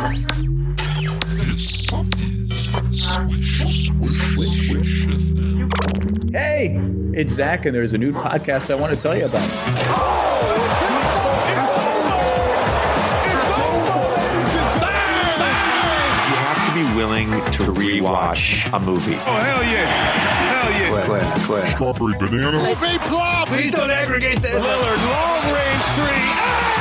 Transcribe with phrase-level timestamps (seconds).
[0.00, 1.86] This is
[3.04, 6.32] Swish, Swish, Swish FM.
[6.32, 6.80] Hey,
[7.12, 9.42] it's Zach, and there's a new podcast I want to tell you about.
[9.42, 10.56] Oh,
[16.30, 19.14] you have to be willing to rewatch a movie.
[19.14, 19.86] Oh, hell yeah.
[19.86, 21.04] Hell yeah.
[21.04, 21.64] Quit, quit.
[21.72, 22.60] Strawberry banana.
[23.46, 24.64] Please don't aggregate this.
[24.64, 26.24] Lillard, long range three.
[26.40, 26.79] Ah!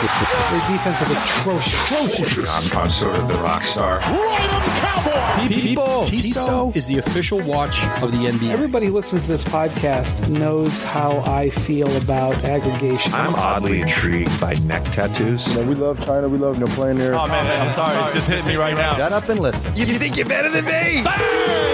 [0.00, 2.72] Their defense is atrocious.
[2.72, 3.98] I'm, I'm sort of the rock star.
[3.98, 5.48] Right on the cowboy.
[5.48, 8.50] People, Tissot is the official watch of the NBA.
[8.50, 13.12] Everybody who listens to this podcast knows how I feel about aggregation.
[13.12, 15.46] I'm oddly intrigued by neck tattoos.
[15.48, 16.30] You know, we love China.
[16.30, 17.14] We love no know, playing there.
[17.14, 18.02] Oh, man, I'm sorry.
[18.04, 18.96] It's just hitting me right now.
[18.96, 19.76] Shut up and listen.
[19.76, 21.69] You think you're better than me?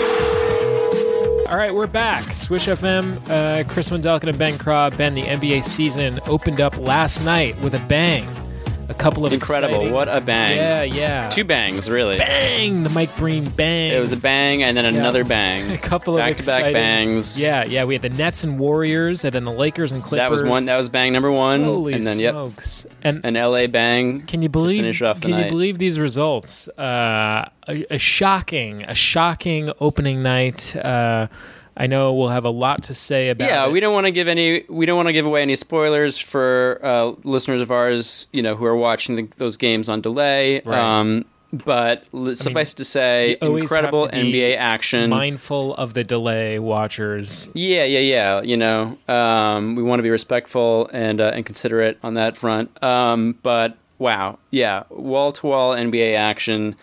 [1.49, 2.35] All right, we're back.
[2.35, 4.91] Swish FM, uh, Chris Wendelkin and Ben Craw.
[4.91, 8.27] Ben, the NBA season opened up last night with a bang.
[8.89, 9.75] A couple of Incredible.
[9.75, 10.57] exciting- What a bang.
[10.57, 11.29] Yeah, yeah.
[11.29, 12.19] Two bangs, really.
[12.19, 12.83] bang.
[12.85, 13.93] The Mike Breen bang.
[13.93, 15.71] It was a bang and then another bang.
[15.73, 17.41] a couple of back to back bangs.
[17.41, 17.85] Yeah, yeah.
[17.85, 20.19] We had the Nets and Warriors, and then the Lakers and Clippers.
[20.19, 20.67] That was one.
[20.67, 21.65] That was bang number one.
[21.65, 22.87] Holy and then yep, smokes!
[23.03, 24.23] And an LA bang.
[24.23, 24.81] Can you believe?
[24.83, 26.69] finish off can you believe these results?
[26.69, 30.75] Uh, a, a shocking, a shocking opening night.
[30.77, 31.27] Uh,
[31.77, 33.49] I know we'll have a lot to say about.
[33.49, 33.73] Yeah, it.
[33.73, 34.65] we don't want to give any.
[34.69, 38.57] We don't want to give away any spoilers for uh, listeners of ours, you know,
[38.57, 40.63] who are watching the, those games on delay.
[40.65, 40.79] Right.
[40.79, 45.11] Um, but l- suffice to say, incredible to NBA action.
[45.11, 47.49] Mindful of the delay, watchers.
[47.55, 48.43] Yeah, yeah, yeah.
[48.43, 52.83] You know, um, we want to be respectful and uh, and considerate on that front.
[52.83, 56.75] Um, but wow, yeah, wall to wall NBA action.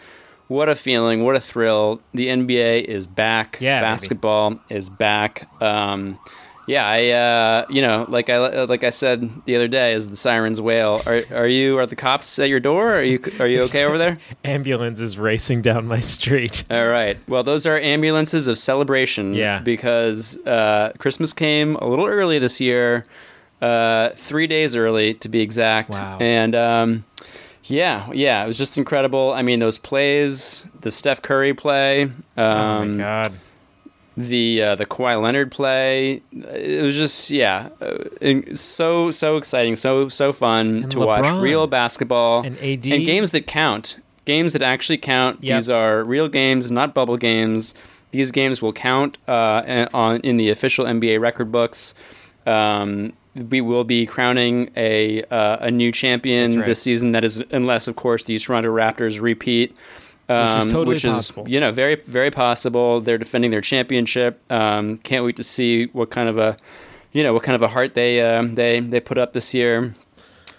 [0.48, 1.24] What a feeling!
[1.24, 2.02] What a thrill!
[2.14, 3.58] The NBA is back.
[3.60, 3.92] Yeah, baby.
[3.92, 5.48] basketball is back.
[5.62, 6.20] Um,
[6.66, 10.16] yeah, I uh, you know, like I like I said the other day, as the
[10.16, 11.02] sirens wail.
[11.06, 12.94] Are are you are the cops at your door?
[12.94, 14.18] Are you are you okay over there?
[14.46, 16.64] Ambulance is racing down my street.
[16.72, 17.18] All right.
[17.28, 19.34] Well, those are ambulances of celebration.
[19.34, 19.60] Yeah.
[19.60, 23.06] Because uh, Christmas came a little early this year,
[23.62, 25.92] uh, three days early to be exact.
[25.92, 26.18] Wow.
[26.22, 27.06] And um,
[27.64, 29.34] yeah, yeah, it was just incredible.
[29.34, 33.34] I mean, those plays, the Steph Curry play, oh um, my god!
[34.18, 36.22] the uh, the Kawhi Leonard play.
[36.32, 41.68] It was just yeah, uh, so so exciting, so so fun And to watch real
[41.68, 42.86] basketball And AD.
[42.86, 43.98] and games that count.
[44.26, 45.44] Games that actually count.
[45.44, 45.58] Yep.
[45.60, 47.76] These are real games, not bubble games.
[48.12, 51.94] These games will count uh, on in the official NBA record books.
[52.46, 56.66] Um, we will be crowning a uh, a new champion right.
[56.66, 57.14] this season.
[57.14, 59.76] That is, unless of course the Toronto Raptors repeat,
[60.30, 61.46] um, Which is totally which possible.
[61.46, 63.02] is you know very very possible.
[63.02, 64.40] They're defending their championship.
[64.52, 66.58] Um, can't wait to see what kind of a
[67.12, 69.94] you know what kind of a heart they uh, they they put up this year.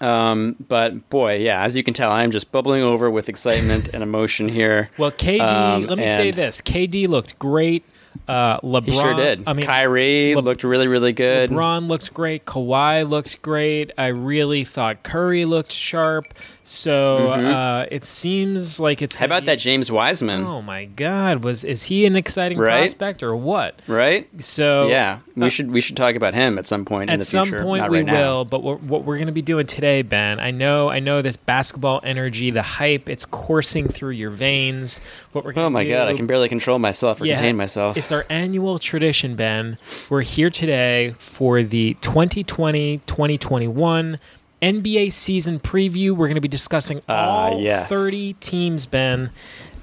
[0.01, 4.03] Um, but boy, yeah, as you can tell, I'm just bubbling over with excitement and
[4.03, 4.89] emotion here.
[4.97, 5.41] Well, KD.
[5.41, 7.85] Um, let me say this: KD looked great.
[8.27, 8.85] Uh, LeBron.
[8.85, 9.43] He sure did.
[9.47, 11.49] I mean, Kyrie Le- looked really really good.
[11.49, 12.45] LeBron looks great.
[12.45, 13.91] Kawhi looks great.
[13.97, 16.25] I really thought Curry looked sharp.
[16.67, 19.13] So uh, it seems like it's.
[19.15, 19.19] Mm-hmm.
[19.21, 20.43] How about that James Wiseman?
[20.43, 21.43] Oh my God!
[21.43, 22.79] Was is he an exciting Right?
[22.79, 23.79] prospect or what?
[23.87, 24.27] Right?
[24.43, 27.25] So yeah, we should we should talk about him at some point in At the
[27.25, 27.61] some future.
[27.63, 28.13] point not we right now.
[28.13, 31.21] will, but what, what we're going to be doing today, Ben, I know, I know
[31.21, 34.99] this basketball energy, the hype, it's coursing through your veins.
[35.33, 37.95] What we're Oh my do, god, I can barely control myself or Yeah, contain myself.
[37.95, 39.77] It's our annual tradition, Ben.
[40.09, 44.17] We're here today for the 2020-2021
[44.65, 46.11] NBA season preview.
[46.11, 47.89] We're going to be discussing Ah, all yes.
[47.89, 49.29] 30 teams, Ben.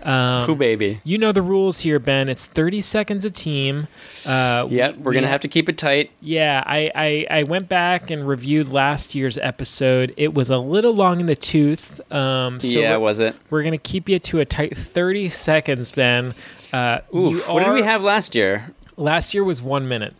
[0.02, 0.98] Um, Cool baby.
[1.04, 2.28] You know the rules here, Ben.
[2.28, 3.86] It's 30 seconds a team.
[4.26, 6.10] Uh, Yep, we- we're gonna have to keep it tight.
[6.20, 10.12] yeah, I, I, I went back and reviewed last year's episode.
[10.16, 12.00] It was a little long in the tooth.
[12.12, 13.36] Um, so yeah, we're, was it?
[13.50, 16.34] we're going to keep you to a tight 30 seconds, Ben.
[16.72, 18.74] Uh, Oof, you what did we have last year?
[18.96, 20.16] Last year was one minute.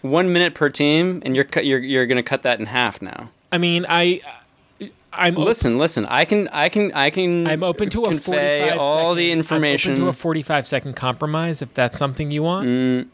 [0.00, 3.30] One minute per team, and you're cut, you're you're gonna cut that in half now.
[3.54, 4.20] I mean, I,
[5.12, 6.06] I'm op- Listen, listen.
[6.06, 7.46] I can I can I can.
[7.46, 9.92] I'm open to a convey 45 all the information.
[9.92, 12.66] I'm open to a 45 second compromise if that's something you want.
[12.66, 13.06] no,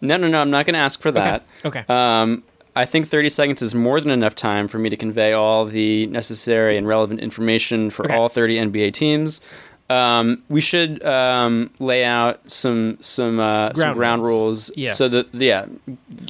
[0.00, 0.40] no, no.
[0.40, 1.46] I'm not gonna ask for that.
[1.64, 1.84] Okay.
[1.88, 2.42] Um,
[2.74, 6.06] I think 30 seconds is more than enough time for me to convey all the
[6.08, 8.14] necessary and relevant information for Okay.
[8.14, 9.40] all 30 NBA teams.
[9.88, 14.70] Um, we should um, lay out some some uh, some Ground ground rules.
[14.70, 14.70] rules.
[14.76, 14.92] Yeah.
[14.92, 15.66] So that yeah,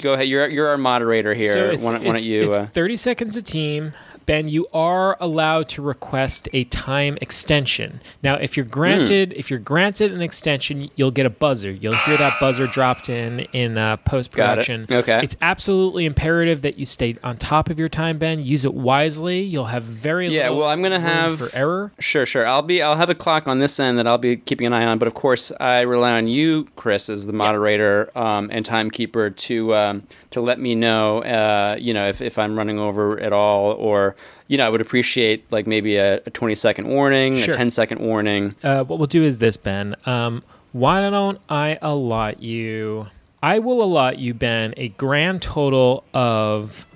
[0.03, 0.29] go ahead.
[0.29, 1.53] You're you're our moderator here.
[1.77, 2.53] So why, don't, why don't you?
[2.53, 3.95] Uh, 30 seconds a team.
[4.27, 8.01] Ben, you are allowed to request a time extension.
[8.23, 11.71] Now, if you're granted if you're granted an extension, you'll get a buzzer.
[11.71, 14.83] You'll hear that buzzer dropped in in uh, post production.
[14.83, 14.93] It.
[14.93, 15.21] Okay.
[15.23, 18.41] It's absolutely imperative that you stay on top of your time, Ben.
[18.41, 19.41] Use it wisely.
[19.43, 21.93] You'll have very Yeah, little well, I'm gonna have for error.
[22.01, 22.47] Sure, sure.
[22.47, 22.83] I'll be.
[22.83, 24.99] I'll have a clock on this end that I'll be keeping an eye on.
[24.99, 29.75] But of course, I rely on you, Chris, as the moderator um, and timekeeper to
[29.75, 31.23] um, to let me know.
[31.23, 34.16] Uh, you know, if, if I'm running over at all, or
[34.49, 37.55] you know, I would appreciate like maybe a, a 20 second warning, Sure.
[37.55, 38.55] a 10 second warning.
[38.63, 39.95] Uh, what we'll do is this, Ben.
[40.07, 40.43] Um,
[40.73, 43.07] why don't I allot you?
[43.43, 46.87] I will allot you, Ben, a grand total of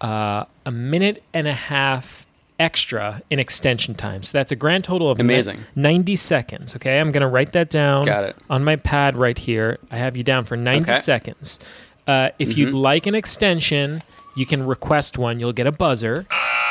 [0.00, 2.26] uh, a minute and a half
[2.58, 4.22] extra in extension time.
[4.22, 5.60] So that's a grand total of Amazing.
[5.76, 6.76] 90 seconds.
[6.76, 8.36] Okay, I'm going to write that down Got it.
[8.50, 9.78] on my pad right here.
[9.90, 10.92] I have you down for 90 Okay.
[10.92, 11.00] Mm-hmm.
[11.02, 11.58] seconds.
[12.06, 14.02] Uh, if you'd like an extension,
[14.34, 15.40] you can request one.
[15.40, 16.26] You'll get a buzzer.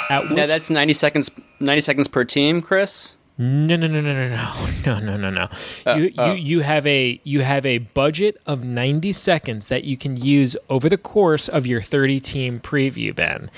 [0.09, 1.31] At which Now that's 90 seconds.
[1.59, 3.15] 90 seconds per team, Chris.
[3.37, 5.49] no, no, no, no, no, no, no, no, no, no.
[5.85, 6.33] Uh, you, oh.
[6.33, 10.57] you, you have a you have a budget of ninety seconds that you can use
[10.69, 13.49] over the course of your thirty team preview, Ben.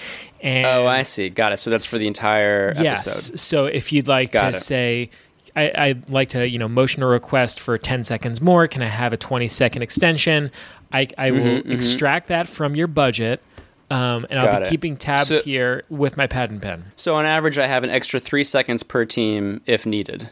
[0.42, 1.30] And Oh, I see.
[1.30, 1.58] Got it.
[1.58, 3.08] So that's for the entire yes.
[3.08, 3.40] episode.
[3.40, 4.62] So if you'd like Got to it.
[4.62, 5.10] say.
[5.54, 8.70] I, I'd like to, you know, motion a request for 10 seconds more.
[8.70, 10.50] Can I have a 20 second extension?
[10.94, 13.44] I, I will Mm-hmm, extract that from your budget,
[13.92, 14.70] um, and I'll be it.
[14.70, 16.86] keeping tabs So- here with my pad and pen.
[16.96, 20.30] So on average, I have an extra three seconds per team if needed.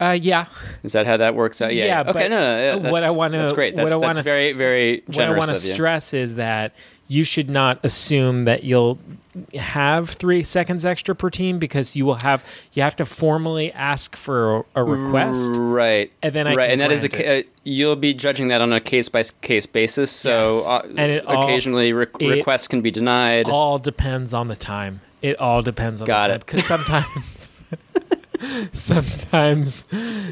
[0.00, 0.46] Uh, yeah,
[0.82, 1.74] Is that how that works out?
[1.74, 1.84] Yeah.
[1.84, 2.12] Yeah, okay.
[2.14, 3.74] but No, no, yeah, what I wanna- That's great.
[3.74, 6.72] what That's, I that's wanna very, very what I want to stress is that
[7.10, 8.96] you should not assume that you'll
[9.54, 14.14] have three seconds extra per team because you will have you have to formally ask
[14.14, 15.52] for a, a request.
[15.56, 16.12] Right.
[16.22, 18.72] And then I right, and that is a ca- uh, you'll be judging that on
[18.72, 20.12] a case by case basis.
[20.12, 20.66] So Yes.
[20.66, 23.46] uh, And it all- occasionally re- it requests can be denied.
[23.48, 25.00] All depends on the time.
[25.20, 26.46] It all depends on Got the time it.
[26.46, 27.46] because sometimes.
[28.72, 29.84] sometimes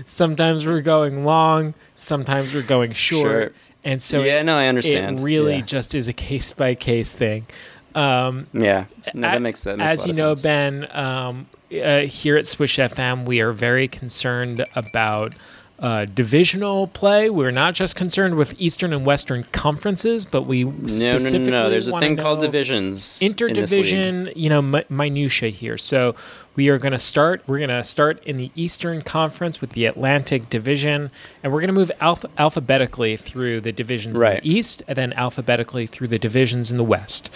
[0.07, 3.53] sometimes we're going long sometimes we're going short Sure.
[3.85, 5.21] And so Yeah, it, no, I understand.
[5.21, 5.63] it really Yeah.
[5.63, 7.47] just is a case by case thing
[7.95, 8.85] um, yeah,
[9.15, 10.43] no, that makes a As you know, sense.
[10.43, 11.47] Ben, um,
[11.83, 15.35] uh, here at Swish FM, we are very concerned about
[15.79, 17.31] uh, divisional play.
[17.31, 20.73] We're not just concerned with Eastern and Western conferences, but we No,
[21.17, 21.71] no, no, no.
[21.71, 23.23] There's a thing called divisions.
[23.23, 24.33] in interdivision.
[24.35, 25.79] You know, mi- minutia here.
[25.79, 26.15] So
[26.57, 27.43] we are going to start.
[27.47, 31.11] We're going to start in the Eastern Conference with the Atlantic Division,
[31.45, 34.39] and we're going to move alph- alphabetically through the divisions Right.
[34.43, 37.31] in the East, and then alphabetically through the divisions in the West.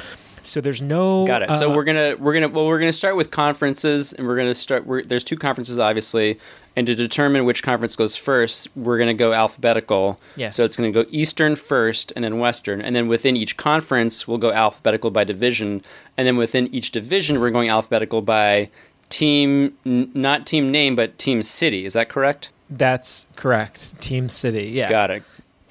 [0.44, 1.54] So there's no Got it.
[1.54, 4.54] so uh, we're gonna we're gonna well we're gonna start with conferences, and we're gonna
[4.54, 4.84] start.
[4.84, 6.40] We're, there's two conferences, obviously,
[6.76, 10.18] and to determine which conference goes first, we're gonna go alphabetical.
[10.36, 10.56] Yes.
[10.56, 14.38] So it's gonna go Eastern first, and then Western, and then within each conference, we'll
[14.38, 15.82] go alphabetical by division,
[16.16, 18.70] and then within each division, we're going alphabetical by
[19.10, 21.84] team, n- not team name, but team city.
[21.84, 22.50] Is that correct?
[22.70, 24.00] That's correct.
[24.00, 24.64] Team City.
[24.72, 24.88] Yeah.
[24.88, 25.22] Got it.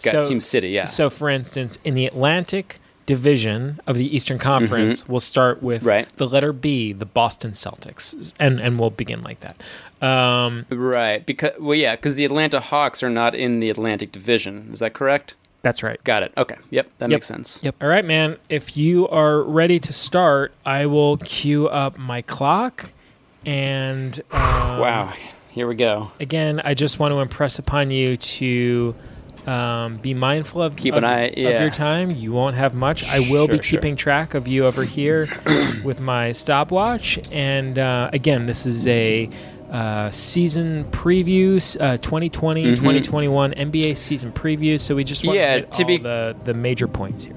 [0.03, 0.69] Got So- team city.
[0.69, 0.83] Yeah.
[0.85, 2.77] So, for instance, in the Atlantic
[3.07, 5.87] Division of the Eastern Conference, we'll start with Mm-hmm.
[5.89, 6.17] Right.
[6.17, 9.57] the letter B, the Boston Celtics, and and we'll begin like that.
[10.01, 11.25] Um, right.
[11.25, 14.69] Because well, yeah, because the Atlanta Hawks are not in the Atlantic Division.
[14.71, 15.35] Is that correct?
[15.63, 16.03] that's right.
[16.03, 16.33] Got it.
[16.37, 16.55] Okay.
[16.71, 16.89] Yep.
[16.97, 17.17] That Yep.
[17.17, 17.59] makes sense.
[17.63, 17.75] Yep.
[17.83, 18.37] All right, man.
[18.49, 22.89] If you are ready to start, I will cue up my clock.
[23.45, 25.13] And um, Wow.
[25.49, 26.09] Here we go.
[26.19, 28.95] again, I just want to impress upon you to
[29.45, 32.09] um, be mindful of, Keep of, an eye- of your time.
[32.11, 33.03] You won't have much.
[33.07, 33.79] I will be Sure, sure.
[33.79, 35.27] keeping track of you over here
[35.83, 37.19] with my stopwatch.
[37.31, 39.29] And uh, again, this is a
[39.71, 44.81] uh, season previews, uh, 2020 2021 NBA season previews.
[44.81, 45.57] So we just want Mm-hmm.
[45.59, 47.35] Yeah, to to be- the, the major points here.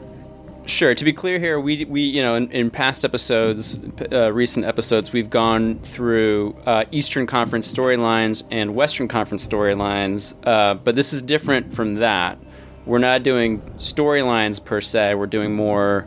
[0.66, 0.94] Sure.
[0.94, 3.78] To be clear here, we we you know in, in past episodes,
[4.10, 10.72] uh, recent episodes, we've gone through uh, Eastern Conference storylines and Western Conference storylines, uh,
[10.72, 12.38] but this is different from that.
[12.86, 15.14] We're not doing storylines per se.
[15.16, 16.06] We're doing more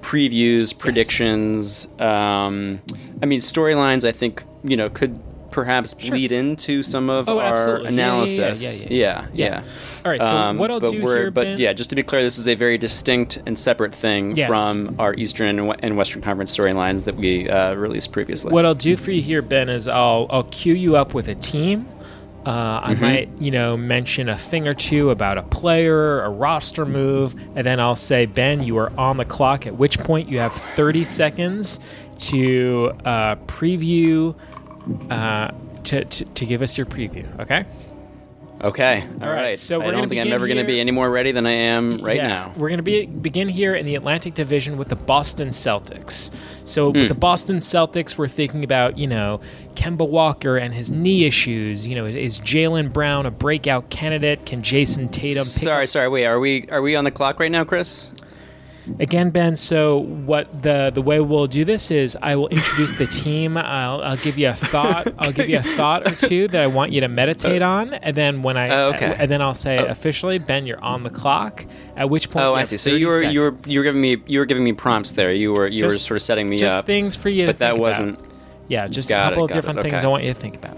[0.00, 1.86] previews, predictions.
[1.98, 2.80] Um,
[3.22, 4.08] I mean, storylines.
[4.08, 7.84] I think you know could perhaps bleed into some of Oh, our absolutely.
[7.84, 8.82] Yeah, yeah, yeah, analysis.
[8.82, 9.62] yeah, yeah, yeah, yeah.
[10.04, 10.26] All right, so
[10.58, 12.46] what I'll Um, but do here, but Ben- yeah, just to be clear, this is
[12.48, 14.48] a very distinct and separate thing Yes.
[14.48, 18.52] from our Eastern and and Western Conference storylines that we uh, released previously.
[18.52, 21.34] What I'll do for you here, Ben, is I'll I'll cue you up with a
[21.34, 21.86] team.
[22.46, 23.02] Uh, I Mm-hmm.
[23.02, 27.66] might, you know, mention a thing or two about a player, a roster move, and
[27.66, 29.66] then I'll say, Ben, you are on the clock.
[29.66, 31.78] At which point you have 30 seconds
[32.20, 34.34] to uh, preview,
[35.10, 35.50] uh,
[35.84, 37.26] to, to to give us your preview.
[37.40, 37.64] Okay.
[38.60, 39.06] Okay.
[39.22, 39.58] All All right, right.
[39.58, 41.52] so I we're don't think I'm ever going to be any more ready than I
[41.52, 42.52] am right Yeah, now.
[42.56, 46.30] We're going to be begin here in the Atlantic Division with the Boston Celtics.
[46.64, 46.98] So Hmm.
[46.98, 49.40] with the Boston Celtics, we're thinking about you know
[49.76, 51.86] Kemba Walker and his knee issues.
[51.86, 54.44] You know, is Jaylen Brown a breakout candidate?
[54.44, 55.44] Can Jayson Tatum?
[55.44, 56.08] Pick Sorry, sorry.
[56.08, 58.10] Wait, are we are we on the clock right now, Chris?
[59.00, 59.56] Again, Ben.
[59.56, 63.56] So what the the way we'll do this is I will introduce the team.
[63.56, 65.12] I'll, I'll give you a thought.
[65.18, 67.68] I'll give you a thought or two that I want you to meditate oh.
[67.68, 69.14] on, and then when I Oh, okay.
[69.18, 69.86] and then I'll say oh.
[69.86, 71.64] officially, Ben, you're on the clock.
[71.96, 72.76] At which point, Oh, I see.
[72.76, 75.32] So you were you were you were giving me you were giving me prompts there.
[75.32, 76.86] You were you were sort of setting me just up.
[76.86, 78.20] things for you to but that think wasn't.
[78.68, 80.04] Yeah, just Got a couple it, of got it, different things okay.
[80.04, 80.76] I want you to think about.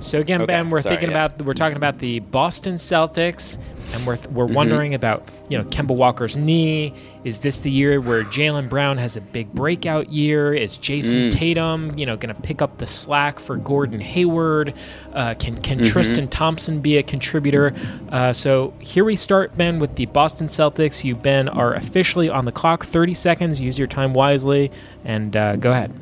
[0.00, 1.24] So again, Okay, Ben, we're sorry, thinking yeah.
[1.26, 3.58] about we're talking about the Boston Celtics,
[3.94, 4.54] and we're we're Mm-hmm.
[4.54, 6.92] wondering about you know Kemba Walker's knee.
[7.24, 10.52] Is this the year where Jaylen Brown has a big breakout year?
[10.52, 11.32] Is Jayson Mm.
[11.32, 14.74] Tatum you know going to pick up the slack for Gordon Hayward?
[15.12, 15.90] Uh, can can Mm-hmm.
[15.90, 17.74] Tristan Thompson be a contributor?
[18.10, 21.02] Uh, so here we start, Ben, with the Boston Celtics.
[21.04, 22.84] You, Ben, are officially on the clock.
[22.84, 23.60] Thirty seconds.
[23.60, 24.70] Use your time wisely,
[25.04, 25.92] and uh, go ahead.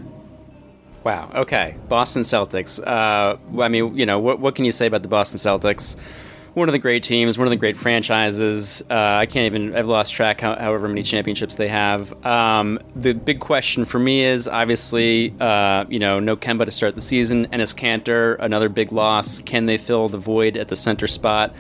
[1.04, 1.30] Wow.
[1.34, 1.76] Okay.
[1.88, 2.84] Boston Celtics.
[2.84, 5.96] Uh, I mean, you know, what, what can you say about the Boston Celtics?
[6.54, 8.82] One of the great teams, one of the great franchises.
[8.90, 12.12] Uh, I can't even, I've lost track how, however many championships they have.
[12.26, 16.94] Um, the big question for me is obviously, uh, you know, no Kemba to start
[16.94, 17.46] the season.
[17.48, 19.40] Enes Kanter, another big loss.
[19.40, 21.54] Can they fill the void at the center spot?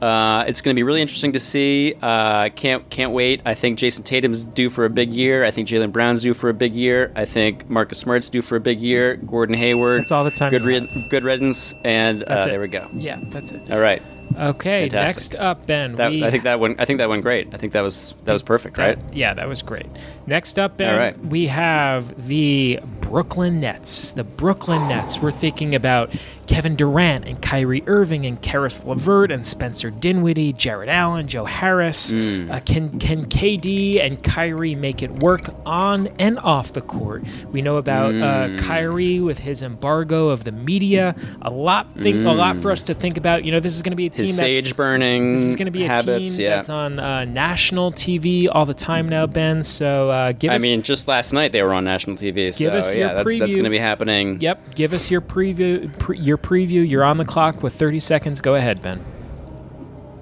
[0.00, 1.94] Uh, it's going to be really interesting to see.
[2.00, 3.42] Uh, can't can't wait.
[3.44, 5.44] I think Jayson Tatum's due for a big year.
[5.44, 7.12] I think Jaylen Brown's due for a big year.
[7.16, 9.16] I think Marcus Smart's due for a big year.
[9.16, 10.00] Gordon Hayward.
[10.02, 11.74] That's all the time Good rid- good riddance.
[11.84, 12.88] And uh, there we go.
[12.94, 13.70] Yeah, that's it.
[13.70, 14.02] All right.
[14.36, 15.16] Okay, Fantastic.
[15.32, 15.94] next up, Ben.
[15.96, 16.78] That, we, I think that went.
[16.80, 17.52] I think that went great.
[17.52, 19.14] I think that was that was perfect, that- right?
[19.14, 19.86] Yeah, that was great.
[20.26, 21.18] Next up, Ben, All right.
[21.26, 22.78] we have the
[23.12, 24.10] Brooklyn Nets.
[24.10, 25.18] The Brooklyn Nets.
[25.18, 26.14] We're thinking about
[26.46, 32.10] Kevin Durant and Kyrie Irving and Caris LeVert and Spencer Dinwiddie, Jarrett Allen, Joe Harris.
[32.12, 32.50] Mm.
[32.50, 37.24] Uh, can can KD and Kyrie make it work on and off the court?
[37.50, 38.58] We know about uh, Mm.
[38.58, 41.14] Kyrie with his embargo of the media.
[41.42, 43.44] A lot thing, a lot for us to think about.
[43.44, 44.28] You know, this is going to be a team Mm.
[44.28, 46.36] His that's sage burning this is going to be a habits.
[46.36, 46.56] team yeah.
[46.56, 49.62] that's on uh, national TV all the time now, Ben.
[49.62, 52.52] So uh, give I us, mean, just last night they were on national TV.
[52.54, 54.40] So us your yeah, that's that's going to be happening.
[54.40, 55.96] yep, give us your preview.
[55.98, 56.88] Pre- your preview.
[56.88, 58.40] You're on the clock with 30 seconds.
[58.40, 59.04] Go ahead, Ben.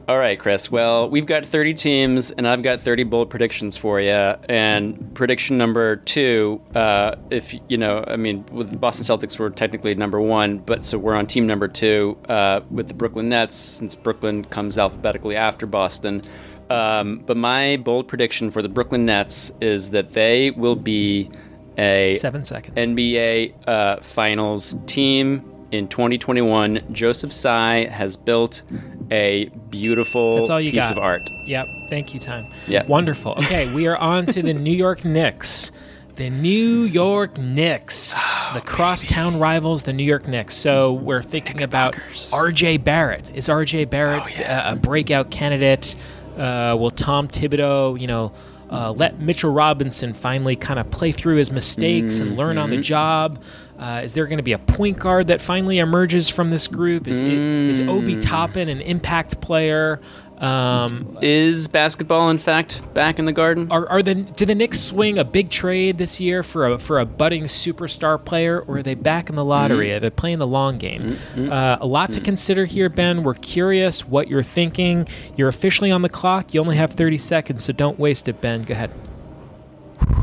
[0.08, 0.70] All right, Chris.
[0.70, 4.12] Well, we've got 30 teams, and I've got 30 bold predictions for you.
[4.12, 9.50] And prediction number two, uh, if you know, I mean, with the Boston Celtics, we're
[9.50, 13.56] technically number one, but so we're on team number two uh, with the Brooklyn Nets,
[13.56, 16.22] since Brooklyn comes alphabetically after Boston.
[16.70, 21.30] Um, but my bold prediction for the Brooklyn Nets is that they will be
[21.78, 22.76] a Seven seconds.
[22.76, 26.80] NBA uh, Finals team in 2021.
[26.92, 28.62] Joseph Tsai has built
[29.10, 30.92] a beautiful That's all you piece got.
[30.92, 31.28] of art.
[31.46, 31.66] Yep.
[31.90, 32.46] Thank you, time.
[32.66, 32.84] Yeah.
[32.86, 33.32] Wonderful.
[33.32, 35.70] Okay, we are on to the New York Knicks.
[36.16, 40.54] The New York Knicks, Oh, the crosstown rivals, the New York Knicks.
[40.54, 41.94] So we're thinking about
[42.32, 42.78] R.J.
[42.78, 43.24] Barrett.
[43.34, 43.84] Is R.J.
[43.86, 45.94] Barrett Oh, a, a breakout candidate?
[46.38, 48.32] Uh, will Tom Thibodeau, you know,
[48.70, 52.62] uh, let Mitchell Robinson finally kind of play through his mistakes and learn Mm-hmm.
[52.64, 53.42] on the job?
[53.78, 57.06] Uh, is there going to be a point guard that finally emerges from this group?
[57.06, 57.88] Is, is Mm.
[57.88, 60.00] Obi Toppin an impact player?
[60.38, 63.70] Um, Is basketball, in fact, back in the garden?
[63.70, 66.98] are, are the did the Knicks swing a big trade this year for a for
[66.98, 69.92] a budding superstar player, or are they back in the lottery?
[69.92, 71.18] Are they playing the long game?
[71.36, 73.22] Uh, a lot to consider here, Ben.
[73.22, 75.08] We're curious what you're thinking.
[75.36, 76.52] You're officially on the clock.
[76.52, 78.62] You only have 30 seconds, so don't waste it, Ben.
[78.62, 78.90] Go ahead.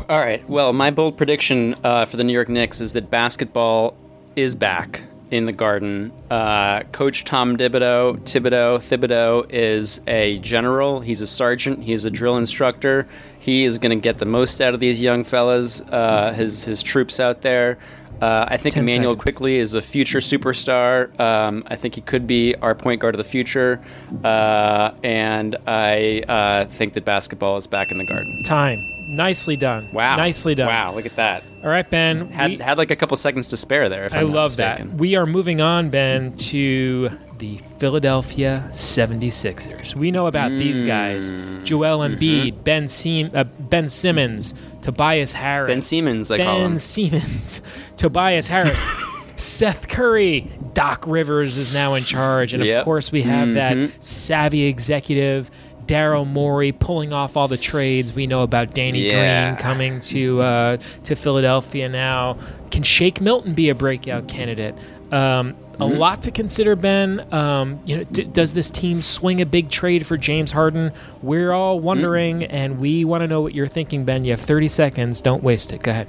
[0.08, 0.48] All right.
[0.48, 3.96] Well, my bold prediction uh, for the New York Knicks is that basketball
[4.36, 6.12] is back in the Garden.
[6.30, 11.00] Uh, Coach Tom Thibodeau, Thibodeau, Thibodeau is a general.
[11.00, 11.82] He's a sergeant.
[11.82, 13.06] He's a drill instructor.
[13.38, 16.82] He is going to get the most out of these young fellas, uh, his his
[16.82, 17.78] troops out there.
[18.22, 19.22] Uh, I think 10 Immanuel seconds.
[19.22, 21.18] Quickley is a future superstar.
[21.18, 23.80] Um, I think he could be our point guard of the future.
[24.22, 28.42] Uh, and I uh, think that basketball is back in the Garden.
[28.44, 28.78] Time.
[29.08, 29.90] Nicely done.
[29.92, 30.16] Wow.
[30.16, 30.68] Nicely done.
[30.68, 31.42] Wow, look at that.
[31.64, 32.28] All right, Ben.
[32.30, 34.04] Had we- had like a couple seconds to spare there.
[34.04, 34.86] If I I'm love that.
[34.94, 39.94] We are moving on, Ben, to the Philadelphia 76ers.
[39.94, 41.64] We know about these guys Mm.
[41.64, 42.14] Joel Mm-hmm.
[42.22, 45.68] Embiid, ben, Sim- uh, ben Simmons, Tobias Harris.
[45.68, 46.78] Ben Simmons, I ben call him.
[46.78, 47.62] Siemens,
[47.96, 48.86] Tobias Harris,
[49.36, 52.52] Seth Curry, Doc Rivers is now in charge.
[52.52, 52.76] And of Yep.
[52.80, 52.84] Mm-hmm.
[52.84, 55.50] course, we have that savvy executive.
[55.86, 58.12] Daryl Morey pulling off all the trades.
[58.12, 59.50] We know about Danny Yeah.
[59.50, 62.38] Green coming to uh, to Philadelphia now.
[62.70, 64.74] Can Shake Milton be a breakout candidate?
[65.12, 67.32] Um, a lot to consider, Ben.
[67.34, 70.92] Um, you know, d- does this team swing a big trade for James Harden?
[71.20, 74.24] We're all wondering, and we want to know what you're thinking, Ben.
[74.24, 75.20] You have 30 seconds.
[75.20, 75.82] Don't waste it.
[75.82, 76.08] Go ahead.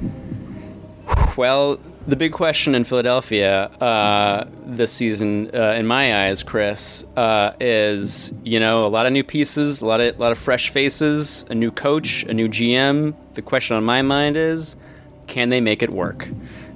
[1.36, 7.53] Well, the big question in Philadelphia uh, this season, uh, in my eyes, Chris, uh,
[7.59, 10.69] is you know a lot of new pieces, a lot of a lot of fresh
[10.69, 13.13] faces, a new coach, a new GM.
[13.33, 14.75] The question on my mind is,
[15.27, 16.27] can they make it work?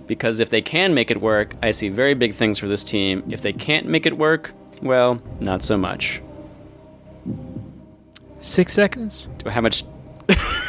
[0.08, 3.24] Because if they can make it work, I see very big things for this team.
[3.30, 6.22] If they can't make it work, well, not so much.
[8.40, 9.30] Six seconds.
[9.38, 9.84] Do- How much?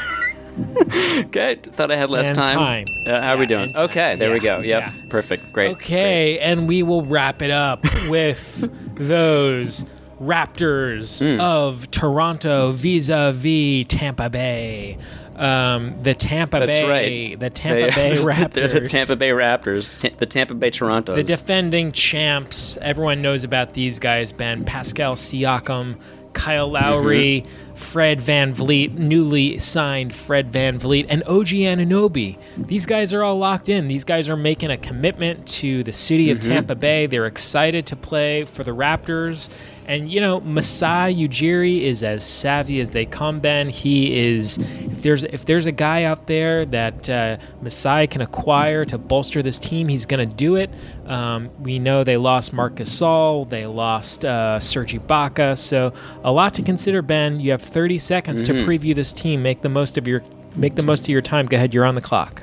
[1.30, 1.72] Good.
[1.72, 2.54] Thought I had less And time.
[2.56, 2.84] time.
[3.06, 3.76] Uh, how are we doing?
[3.76, 4.60] Okay, there we go.
[4.60, 4.64] Yep.
[4.64, 4.92] yeah.
[5.08, 5.52] Perfect.
[5.52, 5.72] Great.
[5.72, 9.84] Okay, and we will wrap it up with those
[10.20, 11.40] Raptors Hmm.
[11.40, 14.98] of Toronto vis-a-vis Tampa Bay.
[15.36, 17.40] Um, the Tampa That's Bay, right.
[17.40, 18.50] the Tampa Bay Raptors.
[18.52, 20.18] They're the Tampa Bay Raptors.
[20.18, 21.16] The Tampa Bay Torontos.
[21.16, 22.76] The defending champs.
[22.82, 24.64] Everyone knows about these guys, Ben.
[24.64, 25.98] Pascal Siakam,
[26.34, 27.69] Kyle Lowry, Mm-hmm.
[27.80, 32.38] Fred VanVleet, newly signed Fred VanVleet, and OG Anunoby.
[32.56, 33.88] These guys are all locked in.
[33.88, 36.50] These guys are making a commitment to the city of Mm-hmm.
[36.52, 37.06] Tampa Bay.
[37.06, 39.49] They're excited to play for the Raptors.
[39.90, 43.68] And, you know, Masai Ujiri is as savvy as they come, Ben.
[43.68, 48.85] He is, if there's, if there's a guy out there that uh, Masai can acquire
[48.85, 50.70] to bolster this team, he's going to do it.
[51.06, 55.92] Um, we know they lost Marc Gasol, they lost uh, Serge Ibaka, so
[56.23, 57.40] a lot to consider, Ben.
[57.40, 59.42] You have 30 seconds to preview this team.
[59.42, 60.23] Make the most of your
[60.54, 61.47] make the most of your time.
[61.47, 62.42] Go ahead, you're on the clock.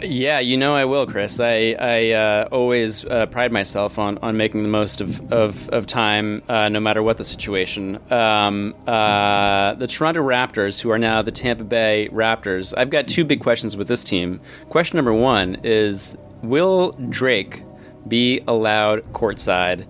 [0.00, 1.40] Yeah, you know I will, Chris.
[1.40, 5.86] I I uh, always uh, pride myself on, on making the most of of, of
[5.86, 7.98] time, uh, no matter what the situation.
[8.12, 13.24] Um, uh, the Toronto Raptors, who are now the Tampa Bay Raptors, I've got two
[13.24, 14.40] big questions with this team.
[14.68, 17.64] Question number one is: Will Drake
[18.06, 19.84] be allowed courtside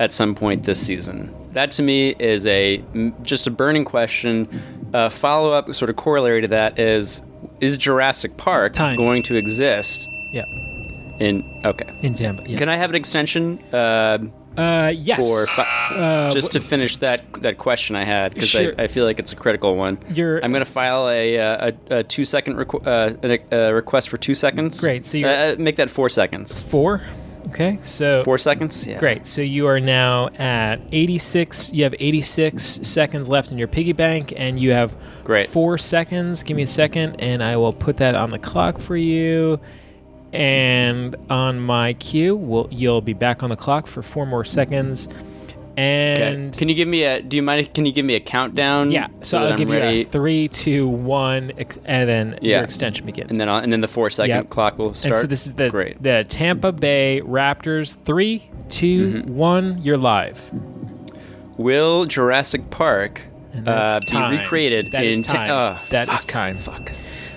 [0.00, 1.34] at some point this season?
[1.52, 2.82] That to me is a
[3.22, 4.88] just a burning question.
[4.94, 7.22] Uh, follow up, sort of corollary to that is:
[7.60, 8.96] Is Jurassic Park Time.
[8.96, 10.44] going to exist Yeah,
[11.18, 11.44] in?
[11.64, 11.88] Okay.
[12.02, 12.48] in Tampa.
[12.48, 12.58] Yeah.
[12.58, 14.18] Can I have an extension uh,
[14.56, 15.18] uh, yes.
[15.18, 18.72] for fi- Uh, just to finish that that question I had because Sure.
[18.78, 19.98] I, I feel like it's a critical one.
[20.12, 23.16] You're- I'm going to file a, uh, a, a two second requ- uh,
[23.52, 24.80] a, a request for two seconds.
[24.80, 26.62] Great, so you're- uh, uh, make that four seconds.
[26.64, 27.02] four.
[27.54, 28.84] Okay, so Four seconds.
[28.84, 28.98] Yeah.
[28.98, 29.24] Great.
[29.24, 31.72] So you are now at 86.
[31.72, 35.48] You have 86 seconds left in your piggy bank, and you have Great.
[35.48, 36.42] four seconds.
[36.42, 39.60] Give me a second, and I will put that on the clock for you.
[40.32, 45.06] And on my cue, we'll, you'll be back on the clock for four more seconds.
[45.76, 46.34] Okay.
[46.34, 47.20] And Can you give me a?
[47.20, 47.74] Do you mind?
[47.74, 48.92] Can you give me a countdown?
[48.92, 49.96] yeah, so, that I'll I'm give ready.
[49.98, 52.56] you a three, two, one, ex- and then Yeah.
[52.58, 53.32] your extension begins.
[53.32, 54.50] and then I'll, and then the four second Yep.
[54.50, 55.12] clock will start.
[55.14, 56.00] And so this is the great.
[56.02, 57.96] the Tampa Bay Raptors.
[58.04, 59.34] Three, two, Mm-hmm.
[59.36, 59.80] one.
[59.82, 60.40] You're live.
[61.56, 63.22] Will Jurassic Park
[63.66, 65.22] uh, be recreated That is in?
[65.24, 65.50] ta- time.
[65.50, 66.56] oh, That is fuck, time.
[66.56, 66.92] Fuck.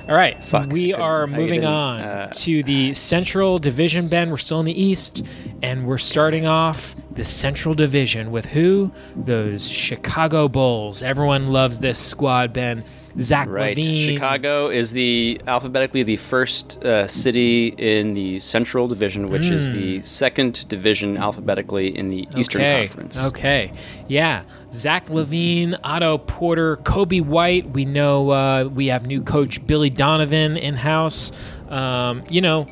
[0.09, 4.07] All right, Fuck, we are moving on uh, to the Central Division.
[4.07, 5.25] Ben, we're still in the East,
[5.61, 8.91] and we're starting off the Central Division with who?
[9.15, 11.01] Those Chicago Bulls.
[11.03, 12.53] Everyone loves this squad.
[12.53, 12.83] Ben,
[13.19, 13.75] Zach Right.
[13.75, 14.13] LaVine.
[14.13, 20.01] Chicago is the alphabetically the first uh, city in the Central Division, which is the
[20.03, 22.65] second division alphabetically in the Eastern Hmm.
[22.67, 22.87] okay.
[22.87, 23.25] Conference.
[23.27, 23.71] Okay.
[24.07, 24.43] Yeah.
[24.71, 27.71] Zach LaVine, Otto Porter, Coby White.
[27.71, 31.31] We know uh, we have new coach Billy Donovan in house.
[31.69, 32.67] Um, you know,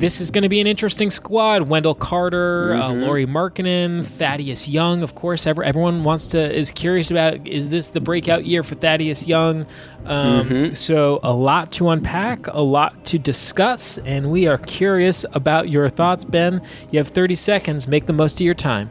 [0.00, 1.68] this is going to be an interesting squad.
[1.68, 3.02] Wendell Carter, uh, Mm-hmm.
[3.02, 5.02] Lauri Markkanen, Thaddeus Young.
[5.02, 8.74] Of course, ever, everyone wants to is curious about is this the breakout year for
[8.74, 9.66] Thaddeus Young?
[10.06, 10.74] Um, Mm-hmm.
[10.74, 15.88] So a lot to unpack, a lot to discuss, and we are curious about your
[15.88, 16.60] thoughts, Ben.
[16.90, 17.86] You have 30 seconds.
[17.86, 18.90] Make the most of your time.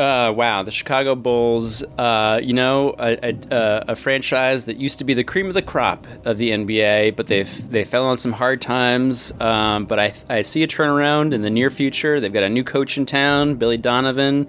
[0.00, 1.82] Uh, wow, the Chicago Bulls.
[1.98, 5.52] Uh, you know, a, a, uh, a franchise that used to be the cream of
[5.52, 9.30] the crop of the NBA, but they've they fell on some hard times.
[9.40, 12.18] Um, but I I see a turnaround in the near future.
[12.18, 14.48] They've got a new coach in town, Billy Donovan.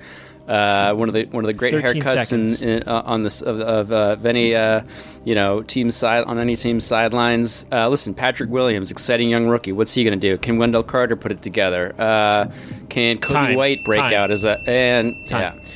[0.51, 3.61] Uh, one of the one of the great haircuts in, in, uh, on this of,
[3.61, 4.81] of, uh, of any uh,
[5.23, 7.65] you know team side on any team sidelines.
[7.71, 9.71] Uh, listen, Patrick Williams, exciting young rookie.
[9.71, 10.37] What's he going to do?
[10.37, 11.95] Can Wendell Carter put it together?
[11.97, 12.51] Uh,
[12.89, 13.55] can Coby Time.
[13.55, 14.13] White break Time.
[14.13, 15.57] out as a and Time.
[15.57, 15.71] yeah.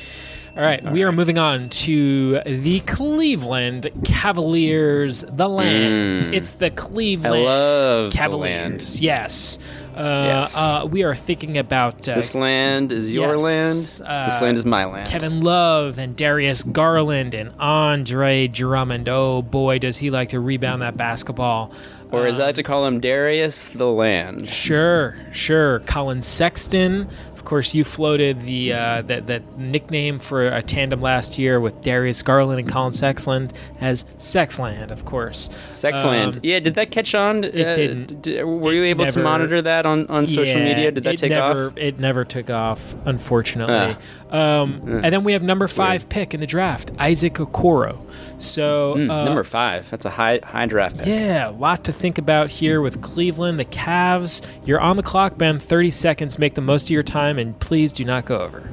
[0.57, 6.33] All right, we are moving on to the Cleveland Cavaliers, the land.
[6.33, 9.01] It's the I Cleveland love the Cavaliers.
[9.01, 9.59] Yes.
[9.95, 10.58] Uh, Yes.
[10.58, 13.77] Uh, we are thinking about uh, This land is your yes, land.
[13.77, 15.08] this uh, land is my land.
[15.10, 19.08] Kevin Love and Darius Garland and Andre Drummond.
[19.10, 21.71] Oh boy, does he like to rebound that basketball.
[22.12, 24.47] or as I like to call him, Darius the Land.
[24.47, 25.79] Sure, sure.
[25.79, 27.10] Collin Sexton.
[27.45, 31.79] Of course, you floated the uh, that that nickname for a tandem last year with
[31.84, 35.51] Darius Garland and Collin Sexland as Sexland, of course.
[35.69, 36.38] Sexland.
[36.38, 37.43] Um, yeah, did that catch on?
[37.43, 38.23] It didn't.
[38.23, 40.91] D- were you It able to monitor that on, on social Yeah, media?
[40.91, 41.77] Did that take never, off?
[41.77, 43.95] It never took off, unfortunately.
[44.31, 44.62] Ah.
[44.63, 46.10] um, And then we have number five weird.
[46.10, 47.99] pick in the draft, Isaac Okoro.
[48.39, 49.88] So Hmm, uh, number five.
[49.91, 51.05] That's a high high draft pick.
[51.05, 54.41] Yeah, a lot to think about here with Cleveland, the Cavs.
[54.65, 55.60] You're on the clock, Ben.
[55.60, 56.39] 30 seconds.
[56.39, 58.69] Make the most of your time, and please do not go over.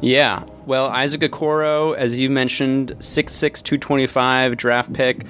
[0.00, 0.44] Yeah.
[0.66, 5.24] Well, Isaac Okoro, as you mentioned, 6'6", 225 draft pick.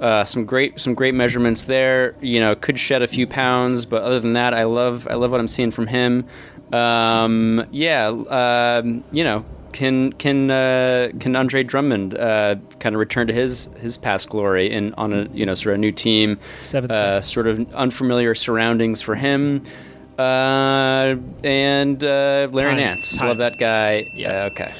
[0.00, 2.16] Uh, some great some great measurements there.
[2.20, 5.30] You know, could shed a few pounds, but other than that, I love I love
[5.30, 6.26] what I'm seeing from him.
[6.72, 13.26] Um, yeah, um, you know, can can uh, can Andre Drummond uh, kind of return
[13.26, 16.90] to his his past glory in on a you know sort of new team, Seven
[16.90, 19.62] uh, sort of unfamiliar surroundings for him.
[20.18, 22.76] Uh, and uh, Larry Time.
[22.76, 23.28] Nance, Time.
[23.28, 24.10] love that guy.
[24.14, 24.44] Yeah.
[24.44, 24.74] Uh, okay.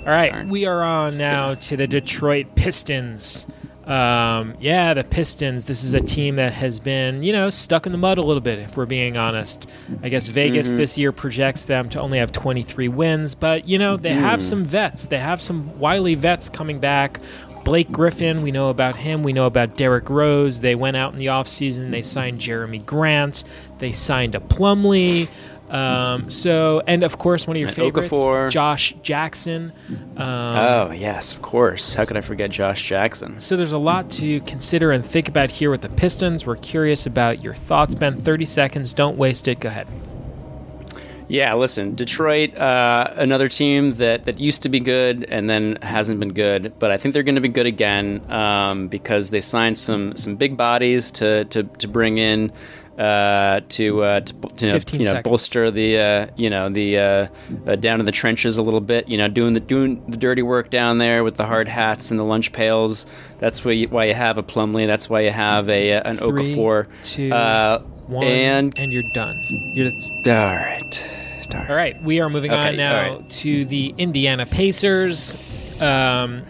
[0.00, 0.48] All right, Darn.
[0.48, 3.46] we are on now to the Detroit Pistons.
[3.84, 5.64] Um, yeah, the Pistons.
[5.64, 8.42] This is a team that has been, you know, stuck in the mud a little
[8.42, 9.66] bit, if we're being honest.
[10.02, 13.96] I guess Vegas this year projects them to only have 23 wins, but, you know,
[13.96, 15.06] they have some vets.
[15.06, 17.18] They have some wily vets coming back.
[17.64, 19.22] Blake Griffin, we know about him.
[19.22, 20.60] We know about Derrick Rose.
[20.60, 21.90] They went out in the offseason.
[21.90, 23.42] They signed Jerami Grant.
[23.78, 25.28] They signed a Plumlee.
[25.70, 28.50] Um, so, and of course, one of your And favorites, Okafor.
[28.50, 29.72] Josh Jackson.
[30.16, 31.92] Um, Oh yes, of course.
[31.92, 33.38] How could I forget Josh Jackson?
[33.38, 36.46] so there's a lot to consider and think about here with the Pistons.
[36.46, 38.18] We're curious about your thoughts, Ben.
[38.18, 38.94] 30 seconds.
[38.94, 39.60] Don't waste it.
[39.60, 39.86] Go ahead.
[41.30, 46.18] Yeah, listen, Detroit, uh, another team that, that used to be good and then hasn't
[46.20, 49.76] been good, but I think they're going to be good again um, because they signed
[49.76, 52.50] some some big bodies to to, to bring in
[52.98, 55.22] uh, to uh, to, to 15 you know seconds.
[55.24, 57.26] bolster the uh, you know the uh,
[57.66, 59.08] uh, down in the trenches a little bit.
[59.08, 62.18] You know, doing the doing the dirty work down there with the hard hats and
[62.18, 63.06] the lunch pails.
[63.38, 64.86] That's why you, why you have a Plumlee.
[64.86, 66.86] That's why you have a uh, an Three, Okafor.
[67.04, 69.36] two, uh, One, and and you're done.
[69.74, 71.10] You're, it's- all right.
[71.50, 71.66] Darn.
[71.70, 73.30] all right, we are moving Okay, on now right.
[73.30, 75.34] to the Indiana Pacers.
[75.80, 76.42] Um,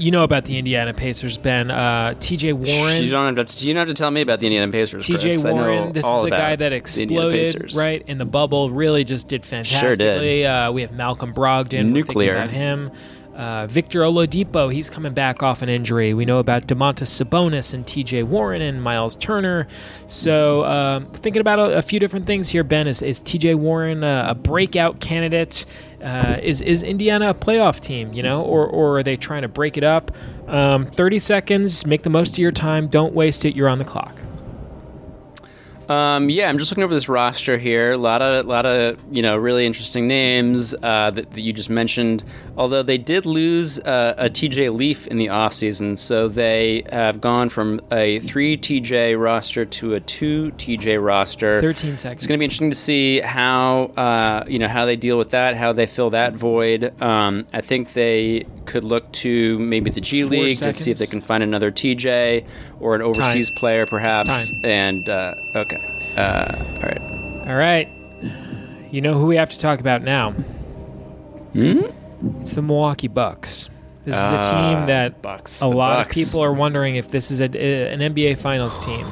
[0.00, 1.70] you know about the Indiana Pacers, Ben.
[1.70, 3.02] Uh, TJ Warren.
[3.02, 3.66] You don't have to.
[3.66, 5.06] You don't have to tell me about the Indiana Pacers.
[5.06, 5.44] TJ Chris.
[5.44, 8.70] I know Warren, this is a guy that exploded right in the bubble.
[8.70, 10.40] Really, just did Sure fantastically.
[10.40, 10.46] did.
[10.46, 11.86] Uh, we have Malcolm Brogdon.
[11.92, 12.34] Nuclear.
[12.34, 12.90] about him.
[13.34, 16.12] Uh, Victor Oladipo, he's coming back off an injury.
[16.12, 18.24] We know about Domantas Sabonis and T.J.
[18.24, 19.66] Warren and Myles Turner.
[20.08, 22.64] So, um, thinking about a, a few different things here.
[22.64, 23.54] Ben, is, is T.J.
[23.54, 25.64] Warren a breakout candidate?
[26.02, 28.12] Uh, is is Indiana a playoff team?
[28.12, 30.10] You know, or or are they trying to break it up?
[30.48, 31.86] Um, Thirty seconds.
[31.86, 32.88] Make the most of your time.
[32.88, 33.54] Don't waste it.
[33.54, 34.18] You're on the clock.
[35.90, 37.90] Um, yeah, I'm just looking over this roster here.
[37.90, 41.68] A lot of, lot of, you know, really interesting names uh, that, that you just
[41.68, 42.22] mentioned.
[42.56, 47.48] Although they did lose uh, a TJ Leaf in the offseason, so they have gone
[47.48, 51.60] from a three TJ roster to a two TJ roster.
[51.60, 52.22] 13 seconds.
[52.22, 55.30] It's going to be interesting to see how, uh, you know, how they deal with
[55.30, 57.02] that, how they fill that void.
[57.02, 60.98] Um, I think they could look to maybe the G Four League to see if
[60.98, 62.46] they can find another TJ
[62.80, 64.50] or an overseas player, perhaps.
[64.50, 64.60] time.
[64.64, 65.80] And uh, okay,
[66.16, 67.48] uh, all right.
[67.48, 67.88] All right.
[68.90, 70.32] You know who we have to talk about now?
[71.52, 71.80] Hmm?
[72.40, 73.68] It's the Milwaukee Bucks.
[74.04, 76.16] This is a Ah, team that Bucks, a lot Bucks.
[76.16, 79.06] of people are wondering if this is a, an NBA Finals team.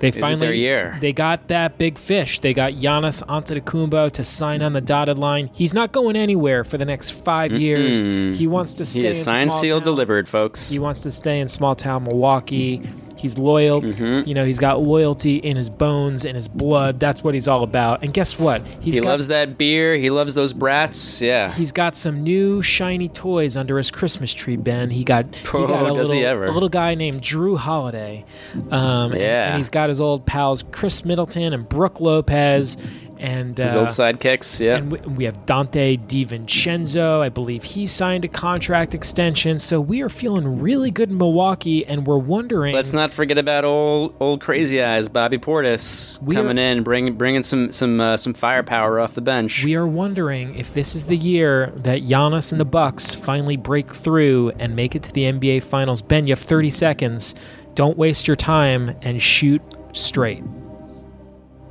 [0.00, 0.66] They finally
[0.98, 2.40] they got that big fish.
[2.40, 5.48] They got Giannis Antetokounmpo to sign on the dotted line.
[5.52, 8.02] He's not going anywhere for the next 5 years.
[8.36, 9.92] He wants to stay He in is signed, small sealed, town.
[9.92, 10.68] delivered, folks.
[10.72, 12.82] He wants to stay in small town Milwaukee.
[13.22, 13.84] He's loyal.
[13.84, 16.98] You know, he's got loyalty in his bones, in his blood.
[16.98, 18.02] That's what he's all about.
[18.02, 18.66] And guess what?
[18.80, 19.96] He's he got, loves that beer.
[19.96, 21.22] He loves those brats.
[21.22, 21.52] Yeah.
[21.54, 24.90] He's got some new shiny toys under his Christmas tree, Ben.
[24.90, 26.46] He got, he got a, does little, he ever.
[26.46, 28.24] a little guy named Jrue Holiday.
[28.70, 29.48] Um, and- Yeah.
[29.50, 32.76] And, he's got his old pals Khris Middleton and Brook Lopez.
[33.22, 34.60] And His uh, old sidekicks.
[34.60, 34.78] Yeah.
[34.78, 37.20] and we, we have Donte DiVincenzo.
[37.20, 39.58] I believe he signed a contract extension.
[39.60, 42.74] So we are feeling really good in Milwaukee, and we're wondering.
[42.74, 47.44] Let's not forget about old old crazy eyes Bobby Portis coming are- in, bringing bringing
[47.44, 49.62] some some uh, some firepower off the bench.
[49.64, 53.94] We are wondering if this is the year that Giannis and the Bucks finally break
[53.94, 56.02] through and make it to the NBA Finals.
[56.02, 57.34] Ben, you have 30 seconds.
[57.74, 60.42] Don't waste your time and shoot straight.